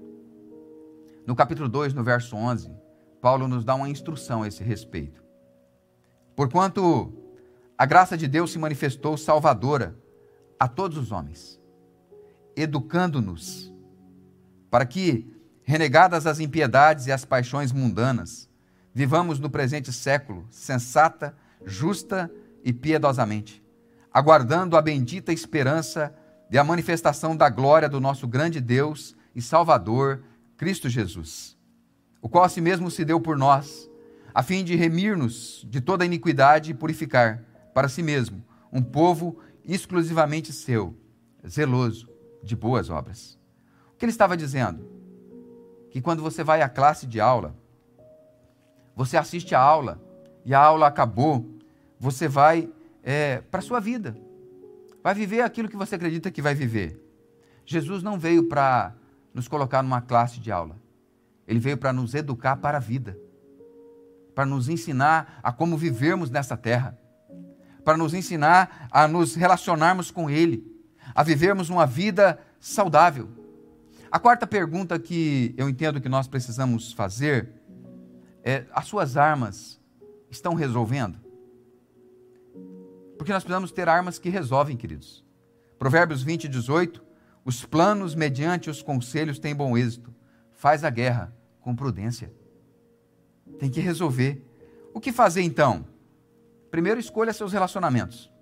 no 1.26 1.36
capítulo 1.36 1.68
2, 1.68 1.92
no 1.92 2.02
verso 2.02 2.34
11, 2.34 2.74
Paulo 3.20 3.46
nos 3.46 3.62
dá 3.62 3.74
uma 3.74 3.90
instrução 3.90 4.42
a 4.42 4.48
esse 4.48 4.64
respeito. 4.64 5.22
Porquanto 6.34 7.12
a 7.76 7.84
graça 7.84 8.16
de 8.16 8.26
Deus 8.26 8.50
se 8.50 8.58
manifestou 8.58 9.18
salvadora 9.18 9.94
a 10.58 10.66
todos 10.66 10.96
os 10.96 11.12
homens, 11.12 11.60
educando-nos, 12.56 13.70
para 14.70 14.86
que, 14.86 15.30
renegadas 15.62 16.26
as 16.26 16.40
impiedades 16.40 17.06
e 17.06 17.12
as 17.12 17.26
paixões 17.26 17.70
mundanas, 17.70 18.48
vivamos 18.94 19.38
no 19.38 19.50
presente 19.50 19.92
século 19.92 20.46
sensata, 20.48 21.36
justa 21.66 22.32
e 22.64 22.72
piedosamente 22.72 23.62
aguardando 24.18 24.76
a 24.76 24.82
bendita 24.82 25.32
esperança 25.32 26.12
de 26.48 26.58
a 26.58 26.64
manifestação 26.64 27.36
da 27.36 27.48
glória 27.48 27.88
do 27.88 28.00
nosso 28.00 28.26
grande 28.26 28.60
Deus 28.60 29.14
e 29.34 29.42
Salvador, 29.42 30.22
Cristo 30.56 30.88
Jesus, 30.88 31.56
o 32.22 32.28
qual 32.28 32.44
a 32.44 32.48
si 32.48 32.60
mesmo 32.60 32.90
se 32.90 33.04
deu 33.04 33.20
por 33.20 33.36
nós, 33.36 33.88
a 34.34 34.42
fim 34.42 34.64
de 34.64 34.74
remir-nos 34.74 35.66
de 35.68 35.80
toda 35.80 36.04
iniquidade 36.04 36.70
e 36.70 36.74
purificar 36.74 37.42
para 37.74 37.88
si 37.88 38.02
mesmo 38.02 38.42
um 38.72 38.82
povo 38.82 39.38
exclusivamente 39.64 40.52
seu, 40.52 40.96
zeloso 41.46 42.08
de 42.42 42.56
boas 42.56 42.90
obras. 42.90 43.38
O 43.92 43.98
que 43.98 44.04
ele 44.04 44.12
estava 44.12 44.36
dizendo? 44.36 44.88
Que 45.90 46.00
quando 46.00 46.22
você 46.22 46.42
vai 46.42 46.62
à 46.62 46.68
classe 46.68 47.06
de 47.06 47.20
aula, 47.20 47.54
você 48.94 49.16
assiste 49.16 49.54
a 49.54 49.60
aula 49.60 50.00
e 50.44 50.54
a 50.54 50.60
aula 50.60 50.86
acabou, 50.86 51.46
você 52.00 52.26
vai 52.26 52.70
é, 53.02 53.42
para 53.50 53.60
a 53.60 53.62
sua 53.62 53.80
vida, 53.80 54.16
vai 55.02 55.14
viver 55.14 55.42
aquilo 55.42 55.68
que 55.68 55.76
você 55.76 55.94
acredita 55.94 56.30
que 56.30 56.42
vai 56.42 56.54
viver. 56.54 57.04
Jesus 57.64 58.02
não 58.02 58.18
veio 58.18 58.48
para 58.48 58.94
nos 59.32 59.46
colocar 59.46 59.82
numa 59.82 60.00
classe 60.00 60.40
de 60.40 60.50
aula, 60.50 60.76
ele 61.46 61.60
veio 61.60 61.76
para 61.76 61.92
nos 61.92 62.14
educar 62.14 62.56
para 62.56 62.78
a 62.78 62.80
vida, 62.80 63.18
para 64.34 64.46
nos 64.46 64.68
ensinar 64.68 65.40
a 65.42 65.52
como 65.52 65.76
vivermos 65.76 66.30
nessa 66.30 66.56
terra, 66.56 66.98
para 67.84 67.96
nos 67.96 68.12
ensinar 68.14 68.88
a 68.90 69.08
nos 69.08 69.34
relacionarmos 69.34 70.10
com 70.10 70.28
Ele, 70.28 70.62
a 71.14 71.22
vivermos 71.22 71.70
uma 71.70 71.86
vida 71.86 72.38
saudável. 72.60 73.28
A 74.10 74.18
quarta 74.18 74.46
pergunta 74.46 74.98
que 74.98 75.54
eu 75.56 75.68
entendo 75.68 76.00
que 76.00 76.08
nós 76.08 76.28
precisamos 76.28 76.92
fazer 76.92 77.50
é: 78.44 78.64
as 78.72 78.86
suas 78.86 79.16
armas 79.16 79.80
estão 80.30 80.54
resolvendo? 80.54 81.18
Porque 83.28 83.34
nós 83.34 83.44
precisamos 83.44 83.70
ter 83.70 83.90
armas 83.90 84.18
que 84.18 84.30
resolvem, 84.30 84.74
queridos. 84.74 85.22
Provérbios 85.78 86.22
20, 86.22 86.48
18: 86.48 87.04
Os 87.44 87.62
planos 87.62 88.14
mediante 88.14 88.70
os 88.70 88.80
conselhos 88.80 89.38
têm 89.38 89.54
bom 89.54 89.76
êxito. 89.76 90.14
Faz 90.50 90.82
a 90.82 90.88
guerra 90.88 91.30
com 91.60 91.76
prudência. 91.76 92.32
Tem 93.58 93.68
que 93.68 93.80
resolver. 93.80 94.42
O 94.94 94.98
que 94.98 95.12
fazer 95.12 95.42
então? 95.42 95.84
Primeiro, 96.70 96.98
escolha 96.98 97.30
seus 97.34 97.52
relacionamentos. 97.52 98.32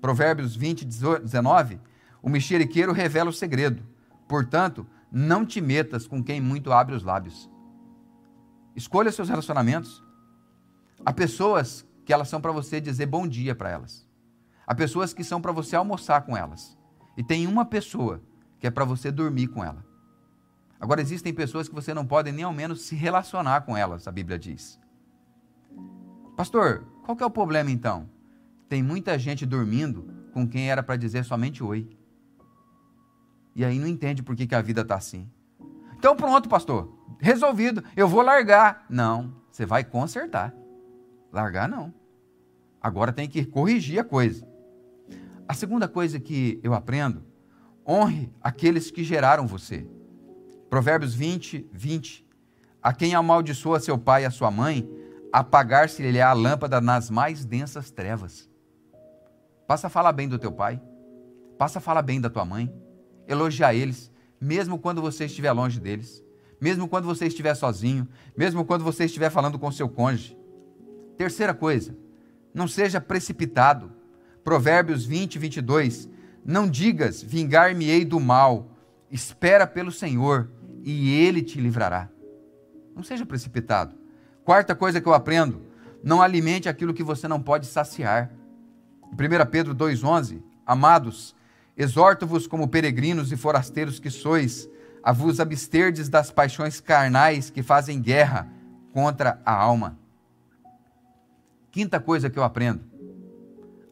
Provérbios 0.00 0.54
20, 0.54 0.84
19: 0.84 1.80
O 2.22 2.28
mexeriqueiro 2.28 2.92
revela 2.92 3.30
o 3.30 3.32
segredo. 3.32 3.82
Portanto, 4.28 4.86
não 5.10 5.44
te 5.44 5.60
metas 5.60 6.06
com 6.06 6.22
quem 6.22 6.40
muito 6.40 6.72
abre 6.72 6.94
os 6.94 7.02
lábios. 7.02 7.50
Escolha 8.76 9.10
seus 9.10 9.28
relacionamentos. 9.28 10.04
Há 11.04 11.12
pessoas 11.12 11.84
que 12.08 12.12
elas 12.14 12.30
são 12.30 12.40
para 12.40 12.50
você 12.50 12.80
dizer 12.80 13.04
bom 13.04 13.28
dia 13.28 13.54
para 13.54 13.68
elas. 13.68 14.08
Há 14.66 14.74
pessoas 14.74 15.12
que 15.12 15.22
são 15.22 15.42
para 15.42 15.52
você 15.52 15.76
almoçar 15.76 16.22
com 16.22 16.34
elas. 16.34 16.74
E 17.18 17.22
tem 17.22 17.46
uma 17.46 17.66
pessoa 17.66 18.22
que 18.58 18.66
é 18.66 18.70
para 18.70 18.86
você 18.86 19.10
dormir 19.12 19.48
com 19.48 19.62
ela. 19.62 19.84
Agora, 20.80 21.02
existem 21.02 21.34
pessoas 21.34 21.68
que 21.68 21.74
você 21.74 21.92
não 21.92 22.06
pode 22.06 22.32
nem 22.32 22.46
ao 22.46 22.52
menos 22.54 22.80
se 22.86 22.94
relacionar 22.94 23.60
com 23.60 23.76
elas, 23.76 24.08
a 24.08 24.10
Bíblia 24.10 24.38
diz. 24.38 24.80
Pastor, 26.34 26.86
qual 27.04 27.14
que 27.14 27.22
é 27.22 27.26
o 27.26 27.30
problema 27.30 27.70
então? 27.70 28.08
Tem 28.70 28.82
muita 28.82 29.18
gente 29.18 29.44
dormindo 29.44 30.10
com 30.32 30.48
quem 30.48 30.70
era 30.70 30.82
para 30.82 30.96
dizer 30.96 31.26
somente 31.26 31.62
oi. 31.62 31.94
E 33.54 33.66
aí 33.66 33.78
não 33.78 33.86
entende 33.86 34.22
por 34.22 34.34
que, 34.34 34.46
que 34.46 34.54
a 34.54 34.62
vida 34.62 34.80
está 34.80 34.94
assim. 34.94 35.30
Então 35.98 36.16
pronto, 36.16 36.48
pastor. 36.48 36.90
Resolvido. 37.20 37.84
Eu 37.94 38.08
vou 38.08 38.22
largar. 38.22 38.86
Não, 38.88 39.36
você 39.50 39.66
vai 39.66 39.84
consertar. 39.84 40.54
Largar 41.30 41.68
não. 41.68 41.97
Agora 42.80 43.12
tem 43.12 43.28
que 43.28 43.44
corrigir 43.44 43.98
a 43.98 44.04
coisa. 44.04 44.46
A 45.46 45.54
segunda 45.54 45.88
coisa 45.88 46.20
que 46.20 46.60
eu 46.62 46.74
aprendo, 46.74 47.24
honre 47.86 48.32
aqueles 48.40 48.90
que 48.90 49.02
geraram 49.02 49.46
você. 49.46 49.86
Provérbios 50.68 51.14
20, 51.14 51.68
20. 51.72 52.26
A 52.82 52.92
quem 52.92 53.14
amaldiçoa 53.14 53.80
seu 53.80 53.98
pai 53.98 54.22
e 54.22 54.26
a 54.26 54.30
sua 54.30 54.50
mãe, 54.50 54.88
apagar-se-lhe 55.32 56.20
a 56.20 56.32
lâmpada 56.32 56.80
nas 56.80 57.10
mais 57.10 57.44
densas 57.44 57.90
trevas. 57.90 58.48
Passa 59.66 59.86
a 59.88 59.90
falar 59.90 60.12
bem 60.12 60.28
do 60.28 60.38
teu 60.38 60.52
pai, 60.52 60.80
passa 61.58 61.78
a 61.78 61.82
falar 61.82 62.02
bem 62.02 62.20
da 62.20 62.30
tua 62.30 62.44
mãe, 62.44 62.72
elogiar 63.26 63.74
eles, 63.74 64.10
mesmo 64.40 64.78
quando 64.78 65.02
você 65.02 65.24
estiver 65.24 65.52
longe 65.52 65.80
deles, 65.80 66.22
mesmo 66.60 66.88
quando 66.88 67.04
você 67.04 67.26
estiver 67.26 67.54
sozinho, 67.54 68.08
mesmo 68.36 68.64
quando 68.64 68.84
você 68.84 69.04
estiver 69.04 69.30
falando 69.30 69.58
com 69.58 69.70
seu 69.70 69.88
cônjuge. 69.88 70.36
Terceira 71.16 71.52
coisa, 71.52 71.96
não 72.54 72.66
seja 72.66 73.00
precipitado. 73.00 73.92
Provérbios 74.42 75.04
20, 75.04 75.38
22. 75.38 76.08
Não 76.44 76.68
digas, 76.68 77.22
vingar-me-ei 77.22 78.04
do 78.04 78.18
mal, 78.18 78.70
espera 79.10 79.66
pelo 79.66 79.92
Senhor 79.92 80.50
e 80.82 81.14
ele 81.14 81.42
te 81.42 81.60
livrará. 81.60 82.08
Não 82.94 83.02
seja 83.02 83.26
precipitado. 83.26 83.94
Quarta 84.44 84.74
coisa 84.74 85.00
que 85.00 85.06
eu 85.06 85.14
aprendo: 85.14 85.62
não 86.02 86.22
alimente 86.22 86.68
aquilo 86.68 86.94
que 86.94 87.02
você 87.02 87.28
não 87.28 87.40
pode 87.40 87.66
saciar. 87.66 88.30
1 89.12 89.50
Pedro 89.50 89.74
2,11: 89.74 90.42
Amados, 90.66 91.34
exorto-vos 91.76 92.46
como 92.46 92.68
peregrinos 92.68 93.30
e 93.30 93.36
forasteiros 93.36 94.00
que 94.00 94.10
sois, 94.10 94.68
a 95.02 95.12
vos 95.12 95.40
absterdes 95.40 96.08
das 96.08 96.30
paixões 96.30 96.80
carnais 96.80 97.50
que 97.50 97.62
fazem 97.62 98.00
guerra 98.00 98.48
contra 98.92 99.40
a 99.44 99.52
alma. 99.52 99.98
Quinta 101.78 102.00
coisa 102.00 102.28
que 102.28 102.36
eu 102.36 102.42
aprendo: 102.42 102.84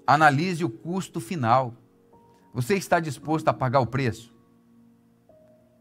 analise 0.05 0.65
o 0.65 0.69
custo 0.69 1.21
final. 1.21 1.73
Você 2.53 2.75
está 2.75 2.99
disposto 2.99 3.47
a 3.47 3.55
pagar 3.55 3.79
o 3.79 3.87
preço? 3.87 4.35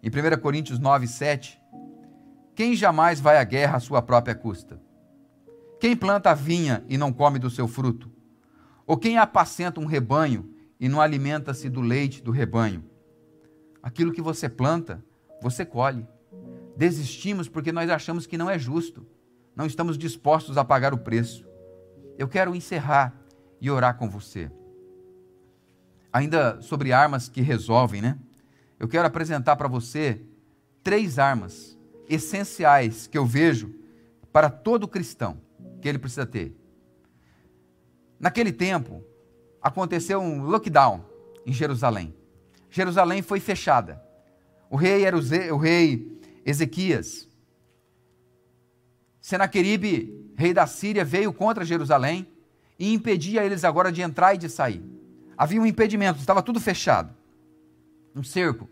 Em 0.04 0.10
1 0.10 0.40
Coríntios 0.40 0.78
9, 0.78 1.08
7, 1.08 1.60
quem 2.54 2.76
jamais 2.76 3.20
vai 3.20 3.40
à 3.40 3.44
guerra 3.44 3.78
à 3.78 3.80
sua 3.80 4.04
própria 4.04 4.36
custa? 4.36 4.80
Quem 5.80 5.96
planta 5.96 6.36
vinha 6.36 6.86
e 6.88 6.96
não 6.96 7.12
come 7.12 7.40
do 7.40 7.50
seu 7.50 7.68
fruto? 7.68 8.12
Ou 8.86 8.98
quem 8.98 9.18
apacenta 9.18 9.80
um 9.80 9.86
rebanho 9.88 10.54
e 10.80 10.88
não 10.88 11.02
alimenta-se 11.02 11.72
do 11.72 11.82
leite 11.82 12.22
do 12.22 12.30
rebanho? 12.30 12.84
Aquilo 13.82 14.14
que 14.14 14.22
você 14.22 14.48
planta, 14.48 15.04
você 15.42 15.66
colhe. 15.66 16.08
Desistimos 16.78 17.50
porque 17.50 17.72
nós 17.72 17.90
achamos 17.90 18.28
que 18.28 18.38
não 18.38 18.48
é 18.48 18.60
justo. 18.60 19.08
Não 19.56 19.66
estamos 19.66 19.98
dispostos 19.98 20.56
a 20.56 20.64
pagar 20.64 20.94
o 20.94 21.00
preço. 21.00 21.55
Eu 22.18 22.28
quero 22.28 22.56
encerrar 22.56 23.14
e 23.60 23.70
orar 23.70 23.98
com 23.98 24.10
você. 24.10 24.52
Ainda 26.12 26.62
sobre 26.62 26.94
armas 26.94 27.28
que 27.28 27.42
resolvem, 27.42 28.02
né? 28.02 28.18
Eu 28.80 28.88
quero 28.88 29.08
apresentar 29.08 29.56
para 29.56 29.68
você 29.68 30.22
três 30.84 31.20
armas 31.20 31.78
essenciais 32.08 33.08
que 33.08 33.18
eu 33.18 33.26
vejo 33.26 33.74
para 34.32 34.50
todo 34.50 34.88
cristão 34.88 35.42
que 35.82 35.88
ele 35.88 36.00
precisa 36.00 36.26
ter. 36.26 36.56
Naquele 38.20 38.52
tempo, 38.52 39.04
aconteceu 39.62 40.20
um 40.20 40.44
lockdown 40.44 41.04
em 41.46 41.54
Jerusalém. 41.54 42.14
Jerusalém 42.70 43.22
foi 43.22 43.40
fechada. 43.40 44.02
O 44.70 44.76
rei 44.76 45.06
era 45.06 45.18
o, 45.18 45.58
rei 45.58 46.20
Ezequias. 46.46 47.28
Senaqueribe, 49.22 50.25
rei 50.36 50.54
da 50.54 50.68
Síria, 50.68 51.04
veio 51.04 51.34
contra 51.34 51.66
Jerusalém 51.66 52.28
e 52.78 52.94
impedia 52.94 53.44
eles 53.44 53.64
agora 53.64 53.92
de 53.92 54.02
entrar 54.02 54.34
e 54.36 54.38
de 54.38 54.50
sair. 54.50 54.84
Havia 55.38 55.62
um 55.62 55.66
impedimento, 55.66 56.20
estava 56.20 56.42
tudo 56.42 56.60
fechado. 56.60 57.14
Um 58.16 58.24
cerco. 58.24 58.70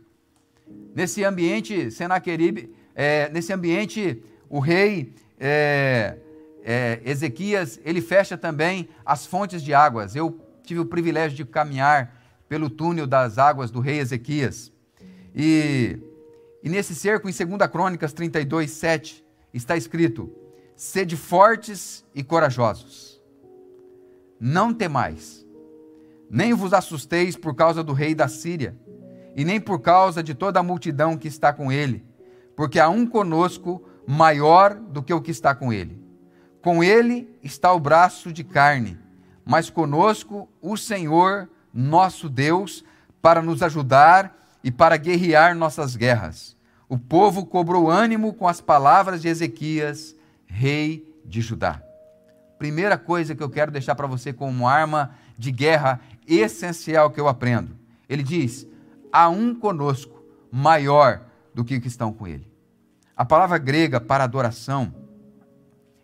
Nesse 0.95 1.23
ambiente, 1.23 1.91
Senaqueribe 1.91 2.73
é, 2.95 3.30
nesse 3.30 3.52
ambiente, 3.52 4.21
o 4.49 4.60
rei 4.60 5.13
é, 5.39 6.17
é, 6.63 7.02
Ezequias, 7.04 7.80
ele 7.84 8.02
fecha 8.02 8.38
também 8.38 8.88
as 9.06 9.26
fontes 9.26 9.62
de 9.62 9.73
águas. 9.73 10.15
Eu 10.15 10.39
tive 10.63 10.80
o 10.80 10.86
privilégio 10.86 11.36
de 11.36 11.45
caminhar 11.45 12.21
pelo 12.47 12.69
túnel 12.69 13.08
das 13.08 13.38
águas 13.38 13.71
do 13.71 13.80
rei 13.80 13.99
Ezequias. 13.99 14.71
E, 15.36 15.99
e 16.62 16.69
nesse 16.69 16.93
cerco, 16.93 17.28
em 17.28 17.34
2 17.34 17.71
Crônicas 17.71 18.13
32, 18.13 18.69
7, 18.71 19.26
está 19.54 19.76
escrito: 19.76 20.32
Sede 20.75 21.15
fortes 21.15 22.05
e 22.13 22.23
corajosos, 22.23 23.21
não 24.39 24.73
temais, 24.73 25.45
nem 26.29 26.53
vos 26.53 26.73
assusteis 26.73 27.36
por 27.36 27.55
causa 27.55 27.83
do 27.83 27.93
rei 27.93 28.15
da 28.15 28.27
Síria, 28.27 28.75
e 29.36 29.45
nem 29.45 29.59
por 29.59 29.79
causa 29.79 30.21
de 30.21 30.33
toda 30.33 30.59
a 30.59 30.63
multidão 30.63 31.17
que 31.17 31.27
está 31.27 31.53
com 31.53 31.71
ele 31.71 32.05
porque 32.55 32.79
há 32.79 32.89
um 32.89 33.05
conosco 33.05 33.83
maior 34.07 34.75
do 34.75 35.01
que 35.01 35.13
o 35.13 35.21
que 35.21 35.31
está 35.31 35.55
com 35.55 35.71
ele. 35.71 36.01
Com 36.62 36.83
ele 36.83 37.29
está 37.41 37.71
o 37.73 37.79
braço 37.79 38.31
de 38.31 38.43
carne, 38.43 38.97
mas 39.45 39.69
conosco 39.69 40.49
o 40.62 40.77
Senhor, 40.77 41.49
nosso 41.73 42.29
Deus, 42.29 42.83
para 43.21 43.41
nos 43.41 43.62
ajudar 43.62 44.57
e 44.63 44.71
para 44.71 44.97
guerrear 44.97 45.55
nossas 45.55 45.95
guerras. 45.95 46.55
O 46.88 46.97
povo 46.97 47.45
cobrou 47.45 47.89
ânimo 47.89 48.33
com 48.33 48.47
as 48.47 48.62
palavras 48.62 49.21
de 49.21 49.27
Ezequias, 49.27 50.12
rei 50.54 51.12
de 51.26 51.42
Judá. 51.42 51.82
Primeira 52.60 52.96
coisa 52.96 53.34
que 53.34 53.42
eu 53.42 53.50
quero 53.50 53.72
deixar 53.72 53.96
para 53.96 54.06
você 54.06 54.32
como 54.32 54.68
arma 54.68 55.16
de 55.36 55.52
guerra 55.52 56.00
essencial 56.28 57.10
que 57.10 57.20
eu 57.20 57.28
aprendo. 57.28 57.76
Ele 58.08 58.22
diz: 58.22 58.68
há 59.12 59.28
um 59.30 59.56
conosco 59.56 60.24
maior 60.52 61.26
do 61.54 61.66
que 61.66 61.80
que 61.80 61.88
estão 61.88 62.13
com 62.13 62.28
ele. 62.28 62.48
A 63.18 63.26
palavra 63.26 63.58
grega 63.58 64.00
para 64.00 64.24
adoração, 64.24 64.94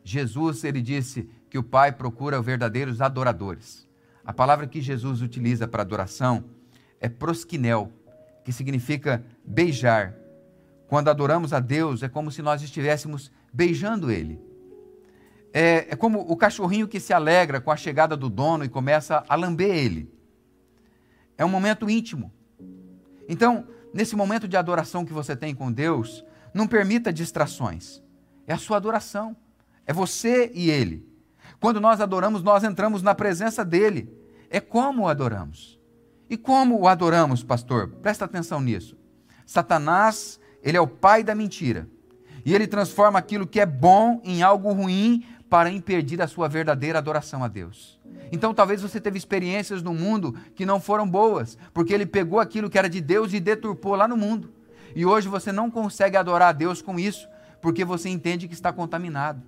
Jesus 0.04 0.64
ele 0.64 0.82
disse 0.82 1.30
que 1.50 1.58
o 1.58 1.64
Pai 1.64 1.92
procura 1.92 2.42
verdadeiros 2.42 3.02
adoradores. 3.02 3.88
A 4.26 4.34
palavra 4.34 4.68
que 4.68 4.82
Jesus 4.82 5.22
utiliza 5.22 5.68
para 5.68 5.84
adoração 5.84 6.46
é 7.00 7.08
prosquinel, 7.08 7.92
que 8.44 8.52
significa 8.52 9.24
beijar. 9.46 10.16
Quando 10.88 11.10
adoramos 11.10 11.54
a 11.54 11.60
Deus, 11.60 12.02
é 12.04 12.10
como 12.10 12.32
se 12.32 12.42
nós 12.42 12.62
estivéssemos 12.62 13.32
beijando 13.54 14.12
Ele. 14.12 14.50
É, 15.52 15.88
é, 15.90 15.96
como 15.96 16.20
o 16.20 16.36
cachorrinho 16.36 16.88
que 16.88 17.00
se 17.00 17.12
alegra 17.12 17.60
com 17.60 17.72
a 17.72 17.78
chegada 17.78 18.16
do 18.16 18.30
dono 18.30 18.64
e 18.64 18.70
começa 18.70 19.24
a 19.28 19.36
lamber 19.36 19.76
ele. 19.76 20.12
É 21.38 21.44
um 21.44 21.50
momento 21.50 21.90
íntimo. 21.90 22.32
Então, 23.28 23.68
nesse 23.94 24.16
momento 24.16 24.48
de 24.48 24.58
adoração 24.58 25.06
que 25.06 25.14
você 25.14 25.36
tem 25.36 25.56
com 25.56 25.72
Deus, 25.72 26.24
não 26.54 26.68
permita 26.68 27.12
distrações. 27.12 28.02
É 28.46 28.54
a 28.54 28.58
sua 28.58 28.78
adoração. 28.78 29.36
É 29.86 29.94
você 29.94 30.52
e 30.54 30.70
Ele. 30.70 31.08
Quando 31.60 31.82
nós 31.82 32.00
adoramos, 32.00 32.44
nós 32.44 32.64
entramos 32.64 33.02
na 33.02 33.16
presença 33.16 33.66
dEle. 33.66 34.14
É 34.50 34.60
como 34.60 35.04
o 35.04 35.08
adoramos. 35.08 35.80
E 36.30 36.38
como 36.38 36.80
o 36.80 36.88
adoramos, 36.88 37.44
pastor? 37.44 37.88
Presta 38.02 38.26
atenção 38.26 38.62
nisso. 38.62 38.96
Satanás, 39.46 40.40
ele 40.62 40.78
é 40.78 40.82
o 40.82 40.88
pai 40.88 41.24
da 41.24 41.34
mentira. 41.34 41.90
E 42.50 42.56
ele 42.56 42.66
transforma 42.66 43.20
aquilo 43.20 43.46
que 43.46 43.60
é 43.60 43.66
bom 43.66 44.20
em 44.24 44.42
algo 44.42 44.74
ruim 44.74 45.24
para 45.52 45.70
impedir 45.70 46.20
a 46.20 46.28
sua 46.28 46.50
verdadeira 46.50 46.98
adoração 46.98 47.44
a 47.44 47.48
Deus. 47.48 48.00
Então 48.32 48.56
talvez 48.56 48.82
você 48.82 49.00
teve 49.00 49.20
experiências 49.20 49.84
no 49.84 49.94
mundo 49.94 50.36
que 50.56 50.66
não 50.66 50.82
foram 50.82 51.08
boas, 51.08 51.60
porque 51.72 51.94
ele 51.94 52.08
pegou 52.08 52.40
aquilo 52.40 52.68
que 52.68 52.80
era 52.80 52.90
de 52.90 53.02
Deus 53.02 53.34
e 53.34 53.40
deturpou 53.40 53.96
lá 53.96 54.08
no 54.08 54.18
mundo. 54.18 54.52
E 54.96 55.06
hoje 55.06 55.28
você 55.28 55.52
não 55.52 55.70
consegue 55.70 56.18
adorar 56.18 56.50
a 56.50 56.52
Deus 56.52 56.82
com 56.82 57.00
isso, 57.00 57.30
porque 57.62 57.86
você 57.86 58.10
entende 58.10 58.48
que 58.48 58.56
está 58.56 58.74
contaminado. 58.74 59.44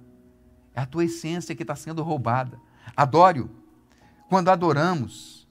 É 0.75 0.81
a 0.81 0.85
tua 0.85 1.05
essência 1.05 1.55
que 1.55 1.63
está 1.63 1.75
sendo 1.75 2.03
roubada. 2.03 2.59
Adore-o. 2.95 3.49
Quando 4.29 4.49
adoramos, 4.49 5.47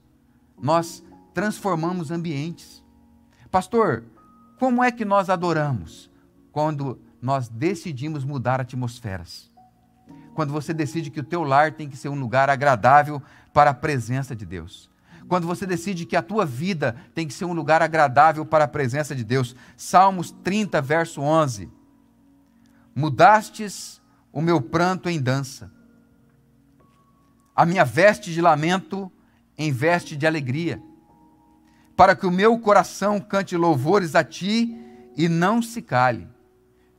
nós 0.57 1.03
transformamos 1.33 2.11
ambientes. 2.11 2.81
Pastor, 3.51 4.05
como 4.57 4.81
é 4.81 4.89
que 4.89 5.03
nós 5.03 5.29
adoramos? 5.29 6.09
Quando 6.53 6.97
nós 7.21 7.47
decidimos 7.47 8.23
mudar 8.23 8.59
atmosferas. 8.59 9.51
Quando 10.33 10.51
você 10.51 10.73
decide 10.73 11.11
que 11.11 11.19
o 11.19 11.23
teu 11.23 11.43
lar 11.43 11.73
tem 11.73 11.87
que 11.89 11.97
ser 11.97 12.09
um 12.09 12.19
lugar 12.19 12.49
agradável 12.49 13.21
para 13.53 13.71
a 13.71 13.73
presença 13.73 14.35
de 14.35 14.45
Deus. 14.45 14.89
Quando 15.27 15.47
você 15.47 15.65
decide 15.65 16.05
que 16.05 16.15
a 16.15 16.21
tua 16.21 16.45
vida 16.45 16.95
tem 17.13 17.27
que 17.27 17.33
ser 17.33 17.45
um 17.45 17.53
lugar 17.53 17.81
agradável 17.81 18.45
para 18.45 18.65
a 18.65 18.67
presença 18.67 19.15
de 19.15 19.23
Deus. 19.23 19.55
Salmos 19.77 20.31
30, 20.31 20.81
verso 20.81 21.21
11. 21.21 21.69
Mudastes 22.95 24.01
o 24.33 24.41
meu 24.41 24.61
pranto 24.61 25.09
em 25.09 25.21
dança, 25.21 25.71
a 27.55 27.65
minha 27.65 27.83
veste 27.83 28.33
de 28.33 28.41
lamento 28.41 29.11
em 29.57 29.71
veste 29.71 30.15
de 30.15 30.25
alegria, 30.25 30.81
para 31.95 32.15
que 32.15 32.25
o 32.25 32.31
meu 32.31 32.57
coração 32.59 33.19
cante 33.19 33.57
louvores 33.57 34.15
a 34.15 34.23
ti 34.23 34.75
e 35.17 35.27
não 35.27 35.61
se 35.61 35.81
cale. 35.81 36.27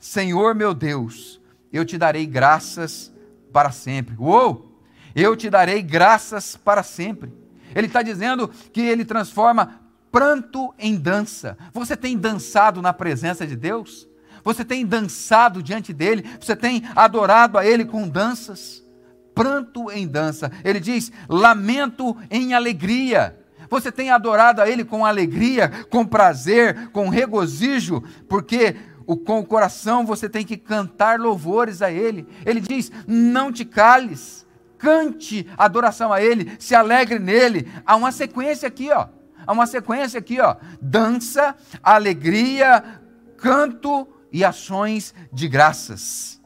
Senhor 0.03 0.53
meu 0.53 0.75
Deus, 0.75 1.41
eu 1.73 1.85
te 1.85 1.97
darei 1.97 2.27
graças 2.27 3.13
para 3.53 3.71
sempre. 3.71 4.17
Uou! 4.19 4.77
Eu 5.15 5.37
te 5.37 5.49
darei 5.49 5.81
graças 5.81 6.57
para 6.57 6.83
sempre. 6.83 7.33
Ele 7.73 7.87
está 7.87 8.03
dizendo 8.03 8.49
que 8.73 8.81
ele 8.81 9.05
transforma 9.05 9.81
pranto 10.11 10.75
em 10.77 10.97
dança. 10.97 11.57
Você 11.73 11.97
tem 11.97 12.19
dançado 12.19 12.83
na 12.83 12.93
presença 12.93 13.47
de 13.47 13.55
Deus? 13.55 14.09
Você 14.43 14.65
tem 14.65 14.85
dançado 14.85 15.63
diante 15.63 15.93
dele? 15.93 16.29
Você 16.41 16.57
tem 16.57 16.83
adorado 16.97 17.57
a 17.57 17.65
ele 17.65 17.85
com 17.85 18.09
danças? 18.09 18.85
Pranto 19.33 19.89
em 19.89 20.09
dança. 20.09 20.51
Ele 20.65 20.81
diz: 20.81 21.13
lamento 21.29 22.17
em 22.29 22.55
alegria. 22.55 23.39
Você 23.71 23.93
tem 23.93 24.11
adorado 24.11 24.61
a 24.61 24.69
ele 24.69 24.85
com 24.85 25.07
alegria, 25.07 25.71
com 25.89 26.05
prazer, 26.05 26.89
com 26.89 27.09
regozijo, 27.09 28.03
porque 28.29 28.77
o, 29.07 29.17
com 29.17 29.41
o 29.41 29.47
coração 29.47 30.05
você 30.05 30.29
tem 30.29 30.45
que 30.45 30.57
cantar 30.57 31.19
louvores 31.19 31.83
a 31.83 31.91
Ele. 31.91 32.27
Ele 32.45 32.61
diz: 32.61 32.91
não 33.07 33.53
te 33.53 33.65
cales, 33.65 34.47
cante 34.79 35.47
adoração 35.57 36.13
a 36.13 36.23
Ele, 36.23 36.53
se 36.59 36.75
alegre 36.75 37.19
nele. 37.19 37.71
Há 37.87 37.97
uma 37.97 38.13
sequência 38.13 38.67
aqui, 38.69 38.91
ó. 38.91 39.09
Há 39.47 39.53
uma 39.53 39.67
sequência 39.67 40.19
aqui, 40.19 40.41
ó. 40.41 40.57
Dança, 40.81 41.57
alegria, 41.83 43.01
canto 43.37 44.07
e 44.33 44.45
ações 44.45 45.15
de 45.33 45.49
graças. 45.49 46.41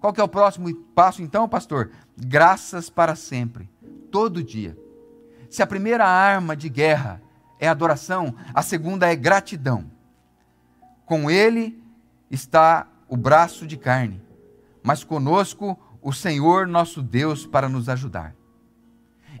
Qual 0.00 0.12
que 0.12 0.20
é 0.20 0.24
o 0.24 0.28
próximo 0.28 0.72
passo 0.94 1.22
então, 1.22 1.48
pastor? 1.48 1.90
Graças 2.16 2.88
para 2.88 3.14
sempre, 3.16 3.68
todo 4.10 4.42
dia. 4.42 4.76
Se 5.50 5.62
a 5.62 5.66
primeira 5.66 6.06
arma 6.06 6.54
de 6.54 6.68
guerra 6.68 7.22
é 7.58 7.68
adoração, 7.68 8.34
a 8.54 8.62
segunda 8.62 9.10
é 9.10 9.16
gratidão. 9.16 9.97
Com 11.08 11.30
ele 11.30 11.82
está 12.30 12.86
o 13.08 13.16
braço 13.16 13.66
de 13.66 13.78
carne, 13.78 14.20
mas 14.82 15.02
conosco 15.02 15.78
o 16.02 16.12
Senhor 16.12 16.66
nosso 16.66 17.00
Deus 17.00 17.46
para 17.46 17.66
nos 17.66 17.88
ajudar. 17.88 18.34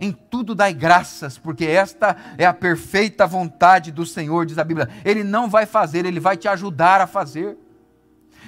Em 0.00 0.10
tudo 0.10 0.54
dai 0.54 0.72
graças, 0.72 1.36
porque 1.36 1.66
esta 1.66 2.16
é 2.38 2.46
a 2.46 2.54
perfeita 2.54 3.26
vontade 3.26 3.92
do 3.92 4.06
Senhor, 4.06 4.46
diz 4.46 4.56
a 4.56 4.64
Bíblia. 4.64 4.88
Ele 5.04 5.22
não 5.22 5.50
vai 5.50 5.66
fazer, 5.66 6.06
ele 6.06 6.18
vai 6.18 6.38
te 6.38 6.48
ajudar 6.48 7.02
a 7.02 7.06
fazer. 7.06 7.58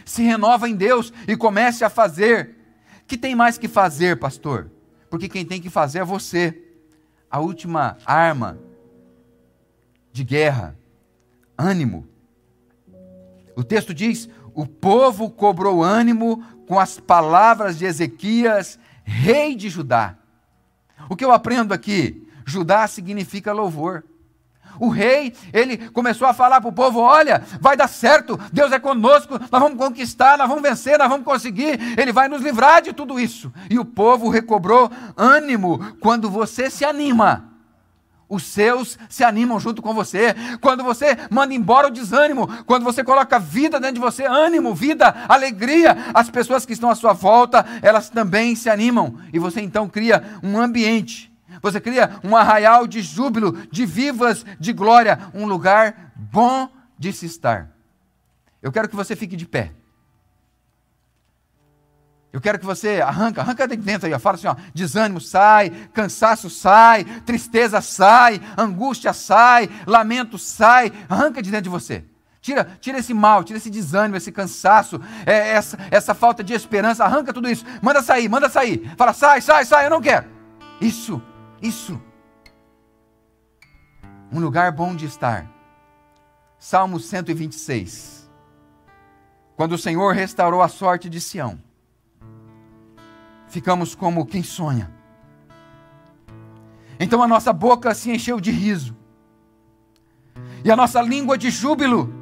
Se 0.03 0.23
renova 0.23 0.67
em 0.67 0.75
Deus 0.75 1.13
e 1.29 1.37
comece 1.37 1.85
a 1.85 1.91
fazer. 1.91 2.57
Que 3.07 3.19
tem 3.19 3.35
mais 3.35 3.59
que 3.59 3.69
fazer, 3.69 4.19
pastor? 4.19 4.71
Porque 5.11 5.29
quem 5.29 5.45
tem 5.45 5.61
que 5.61 5.69
fazer 5.69 5.99
é 5.99 6.05
você. 6.05 6.59
A 7.31 7.39
última 7.39 7.99
arma 8.07 8.59
de 10.11 10.25
guerra, 10.25 10.75
ânimo. 11.59 12.10
O 13.57 13.65
texto 13.65 13.93
diz: 13.93 14.29
o 14.55 14.67
povo 14.67 15.31
cobrou 15.31 15.83
ânimo 15.83 16.43
com 16.67 16.79
as 16.79 16.99
palavras 16.99 17.79
de 17.79 17.85
Ezequias, 17.85 18.79
rei 19.05 19.55
de 19.55 19.69
Judá. 19.69 20.17
O 21.09 21.17
que 21.17 21.25
eu 21.25 21.33
aprendo 21.33 21.73
aqui? 21.75 22.29
Judá 22.45 22.87
significa 22.87 23.53
louvor. 23.53 24.05
O 24.79 24.89
rei, 24.89 25.35
ele 25.53 25.77
começou 25.91 26.27
a 26.27 26.33
falar 26.33 26.61
para 26.61 26.71
o 26.71 26.73
povo: 26.73 27.01
olha, 27.01 27.43
vai 27.61 27.77
dar 27.77 27.89
certo, 27.89 28.39
Deus 28.53 28.73
é 28.73 28.79
conosco, 28.79 29.39
nós 29.39 29.61
vamos 29.63 29.79
conquistar, 29.79 30.39
nós 30.39 30.49
vamos 30.49 30.63
vencer, 30.63 30.99
nós 30.99 31.09
vamos 31.09 31.25
conseguir, 31.25 31.79
Ele 31.99 32.13
vai 32.13 32.29
nos 32.29 32.43
livrar 32.43 32.81
de 32.81 32.93
tudo 32.93 33.19
isso. 33.19 33.53
E 33.69 33.79
o 33.79 33.85
povo 33.85 34.29
recobrou 34.29 34.91
ânimo 35.17 35.97
quando 36.01 36.31
você 36.31 36.71
se 36.71 36.85
anima 36.85 37.50
os 38.31 38.45
seus 38.45 38.97
se 39.09 39.25
animam 39.25 39.59
junto 39.59 39.83
com 39.83 39.93
você. 39.93 40.35
Quando 40.61 40.85
você 40.85 41.19
manda 41.29 41.53
embora 41.53 41.89
o 41.89 41.91
desânimo, 41.91 42.47
quando 42.65 42.85
você 42.85 43.03
coloca 43.03 43.41
vida 43.41 43.81
dentro 43.81 43.97
de 43.97 44.01
você, 44.01 44.25
ânimo, 44.25 44.73
vida, 44.73 45.09
alegria, 45.29 45.97
as 46.15 46.31
pessoas 46.31 46.65
que 46.65 46.73
estão 46.73 46.89
à 46.89 46.95
sua 46.95 47.13
volta, 47.13 47.67
elas 47.83 48.09
também 48.09 48.55
se 48.55 48.71
animam. 48.71 49.19
E 49.33 49.39
você 49.39 49.61
então 49.61 49.89
cria 49.89 50.39
um 50.43 50.59
ambiente, 50.59 51.31
você 51.61 51.81
cria 51.81 52.21
um 52.23 52.37
arraial 52.37 52.87
de 52.87 53.03
júbilo, 53.03 53.53
de 53.71 53.85
vivas, 53.85 54.47
de 54.61 54.73
glória, 54.73 55.19
um 55.35 55.47
lugar 55.47 56.13
bom 56.15 56.69
de 56.97 57.13
se 57.13 57.27
estar. 57.27 57.69
Eu 58.63 58.71
quero 58.71 58.89
que 58.89 58.97
você 58.97 59.17
fique 59.17 59.37
de 59.37 59.47
pé. 59.47 59.73
Eu 62.33 62.41
quero 62.41 62.61
que 62.61 62.65
você 62.65 63.01
arranca, 63.01 63.41
arranca 63.41 63.67
de 63.67 63.77
dentro 63.77 64.07
aí, 64.07 64.19
fala 64.21 64.37
assim, 64.37 64.47
ó, 64.47 64.55
desânimo 64.73 65.21
sai, 65.21 65.71
cansaço 65.93 66.49
sai, 66.49 67.05
tristeza 67.27 67.81
sai, 67.81 68.41
angústia 68.57 69.13
sai, 69.13 69.69
lamento 69.85 70.39
sai, 70.39 70.93
arranca 71.09 71.43
de 71.43 71.51
dentro 71.51 71.65
de 71.65 71.71
você. 71.71 72.05
Tira, 72.41 72.65
tira 72.81 72.99
esse 72.99 73.13
mal, 73.13 73.43
tira 73.43 73.59
esse 73.59 73.69
desânimo, 73.69 74.17
esse 74.17 74.31
cansaço, 74.31 75.01
é, 75.27 75.51
essa, 75.51 75.77
essa 75.91 76.15
falta 76.15 76.43
de 76.43 76.55
esperança, 76.55 77.05
arranca 77.05 77.33
tudo 77.33 77.51
isso. 77.51 77.65
Manda 77.83 78.01
sair, 78.01 78.29
manda 78.29 78.49
sair. 78.49 78.95
Fala, 78.97 79.13
sai, 79.13 79.41
sai, 79.41 79.65
sai, 79.65 79.87
eu 79.87 79.91
não 79.91 80.01
quero. 80.01 80.27
Isso, 80.81 81.21
isso. 81.61 82.01
Um 84.33 84.39
lugar 84.39 84.71
bom 84.71 84.95
de 84.95 85.05
estar. 85.05 85.51
Salmo 86.59 87.01
126. 87.01 88.31
Quando 89.57 89.73
o 89.73 89.79
Senhor 89.79 90.15
restaurou 90.15 90.63
a 90.63 90.69
sorte 90.69 91.11
de 91.11 91.21
Sião 91.21 91.59
ficamos 93.51 93.95
como 93.95 94.25
quem 94.25 94.43
sonha. 94.43 94.91
Então 96.99 97.23
a 97.23 97.29
nossa 97.29 97.53
boca 97.53 97.93
se 97.95 98.11
encheu 98.11 98.41
de 98.41 98.51
riso, 98.51 98.97
e 100.65 100.71
a 100.71 100.77
nossa 100.77 101.03
língua 101.03 101.37
de 101.37 101.51
júbilo. 101.51 102.15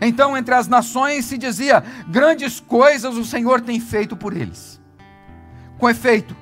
Então 0.00 0.36
entre 0.36 0.54
as 0.54 0.66
nações 0.66 1.26
se 1.26 1.36
dizia: 1.36 1.84
grandes 2.08 2.58
coisas 2.58 3.16
o 3.16 3.24
Senhor 3.24 3.60
tem 3.60 3.78
feito 3.78 4.16
por 4.16 4.36
eles. 4.36 4.80
Com 5.78 5.90
efeito, 5.90 6.36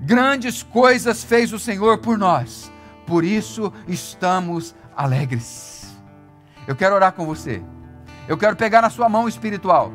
grandes 0.00 0.62
coisas 0.62 1.22
fez 1.22 1.52
o 1.52 1.58
Senhor 1.58 1.98
por 1.98 2.16
nós, 2.16 2.72
por 3.06 3.24
isso 3.24 3.72
estamos 3.86 4.74
alegres. 4.96 5.96
Eu 6.66 6.74
quero 6.74 6.94
orar 6.94 7.12
com 7.12 7.26
você. 7.26 7.62
Eu 8.26 8.36
quero 8.36 8.56
pegar 8.56 8.82
na 8.82 8.90
sua 8.90 9.08
mão 9.08 9.28
espiritual 9.28 9.92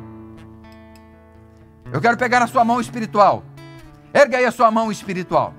eu 1.92 2.00
quero 2.00 2.16
pegar 2.16 2.40
na 2.40 2.46
sua 2.46 2.64
mão 2.64 2.80
espiritual. 2.80 3.44
Erga 4.14 4.38
aí 4.38 4.46
a 4.46 4.50
sua 4.50 4.70
mão 4.70 4.90
espiritual. 4.90 5.52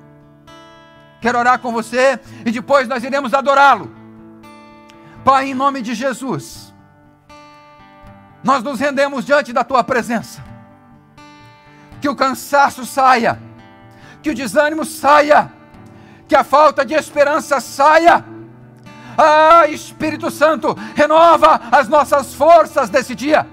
quero 1.22 1.38
orar 1.38 1.60
com 1.60 1.72
você 1.72 2.20
e 2.44 2.52
depois 2.52 2.88
nós 2.88 3.04
iremos 3.04 3.34
adorá-lo. 3.34 3.90
Pai, 5.24 5.50
em 5.50 5.54
nome 5.54 5.82
de 5.82 5.94
Jesus, 5.94 6.74
nós 8.44 8.64
nos 8.64 8.80
rendemos 8.80 9.24
diante 9.24 9.54
da 9.54 9.64
tua 9.64 9.84
presença. 9.84 10.44
Que 12.02 12.10
o 12.10 12.16
cansaço 12.16 12.84
saia, 12.84 13.40
que 14.22 14.32
o 14.32 14.36
desânimo 14.36 14.84
saia, 14.84 15.52
que 16.28 16.36
a 16.36 16.44
falta 16.44 16.84
de 16.84 16.96
esperança 16.96 17.62
saia. 17.62 18.26
Ah, 19.16 19.68
Espírito 19.68 20.32
Santo, 20.32 20.76
renova 20.96 21.62
as 21.72 21.88
nossas 21.88 22.34
forças 22.34 22.90
desse 22.90 23.14
dia 23.14 23.53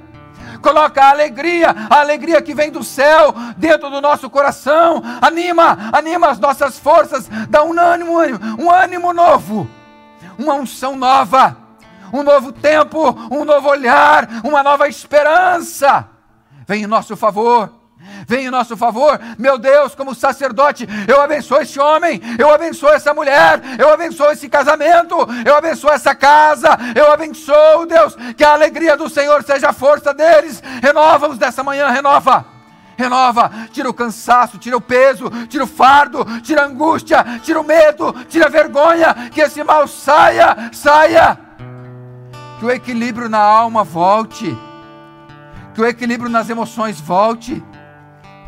coloca 0.60 1.02
a 1.02 1.10
alegria, 1.10 1.74
a 1.88 2.00
alegria 2.00 2.42
que 2.42 2.54
vem 2.54 2.70
do 2.70 2.84
céu 2.84 3.34
dentro 3.56 3.90
do 3.90 4.00
nosso 4.00 4.28
coração, 4.28 5.02
anima, 5.20 5.90
anima 5.92 6.28
as 6.28 6.38
nossas 6.38 6.78
forças, 6.78 7.28
dá 7.48 7.62
um 7.62 7.78
ânimo, 7.78 8.18
um 8.58 8.70
ânimo 8.70 9.12
novo, 9.12 9.68
uma 10.38 10.54
unção 10.54 10.96
nova, 10.96 11.56
um 12.12 12.22
novo 12.22 12.52
tempo, 12.52 13.16
um 13.30 13.44
novo 13.44 13.68
olhar, 13.68 14.28
uma 14.44 14.62
nova 14.62 14.88
esperança. 14.88 16.08
Vem 16.66 16.84
em 16.84 16.86
nosso 16.86 17.16
favor 17.16 17.79
vem 18.26 18.46
em 18.46 18.50
nosso 18.50 18.76
favor. 18.76 19.20
Meu 19.38 19.58
Deus, 19.58 19.94
como 19.94 20.14
sacerdote, 20.14 20.88
eu 21.08 21.20
abençoo 21.20 21.60
esse 21.60 21.78
homem, 21.78 22.20
eu 22.38 22.52
abençoo 22.52 22.90
essa 22.90 23.12
mulher, 23.12 23.60
eu 23.78 23.92
abençoo 23.92 24.30
esse 24.30 24.48
casamento, 24.48 25.16
eu 25.44 25.56
abençoo 25.56 25.90
essa 25.90 26.14
casa, 26.14 26.78
eu 26.94 27.12
abençoo, 27.12 27.86
Deus, 27.86 28.16
que 28.36 28.44
a 28.44 28.52
alegria 28.52 28.96
do 28.96 29.08
Senhor 29.08 29.42
seja 29.42 29.70
a 29.70 29.72
força 29.72 30.14
deles. 30.14 30.62
Renova-os 30.82 31.38
dessa 31.38 31.62
manhã, 31.62 31.88
renova 31.90 32.60
renova, 33.00 33.50
tira 33.72 33.88
o 33.88 33.94
cansaço, 33.94 34.58
tira 34.58 34.76
o 34.76 34.80
peso, 34.80 35.30
tira 35.48 35.64
o 35.64 35.66
fardo, 35.66 36.22
tira 36.42 36.62
a 36.62 36.66
angústia, 36.66 37.24
tira 37.42 37.58
o 37.58 37.64
medo, 37.64 38.12
tira 38.28 38.44
a 38.44 38.50
vergonha, 38.50 39.14
que 39.32 39.40
esse 39.40 39.64
mal 39.64 39.88
saia, 39.88 40.70
saia. 40.70 41.38
Que 42.58 42.66
o 42.66 42.70
equilíbrio 42.70 43.26
na 43.26 43.38
alma 43.38 43.82
volte, 43.82 44.54
que 45.74 45.80
o 45.80 45.86
equilíbrio 45.86 46.28
nas 46.28 46.50
emoções 46.50 47.00
volte, 47.00 47.64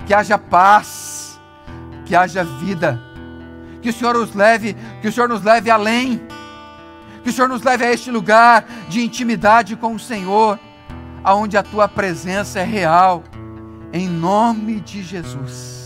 que 0.06 0.14
haja 0.14 0.38
paz, 0.38 1.40
que 2.04 2.14
haja 2.14 2.44
vida, 2.44 3.00
que 3.80 3.90
o 3.90 3.92
Senhor 3.92 4.14
nos 4.14 4.34
leve, 4.34 4.76
que 5.00 5.08
o 5.08 5.12
Senhor 5.12 5.28
nos 5.28 5.42
leve 5.42 5.70
além, 5.70 6.20
que 7.22 7.30
o 7.30 7.32
Senhor 7.32 7.48
nos 7.48 7.62
leve 7.62 7.84
a 7.84 7.92
este 7.92 8.10
lugar 8.10 8.64
de 8.88 9.02
intimidade 9.02 9.76
com 9.76 9.94
o 9.94 9.98
Senhor, 9.98 10.58
aonde 11.22 11.56
a 11.56 11.62
tua 11.62 11.88
presença 11.88 12.60
é 12.60 12.64
real, 12.64 13.22
em 13.92 14.08
nome 14.08 14.80
de 14.80 15.02
Jesus. 15.02 15.81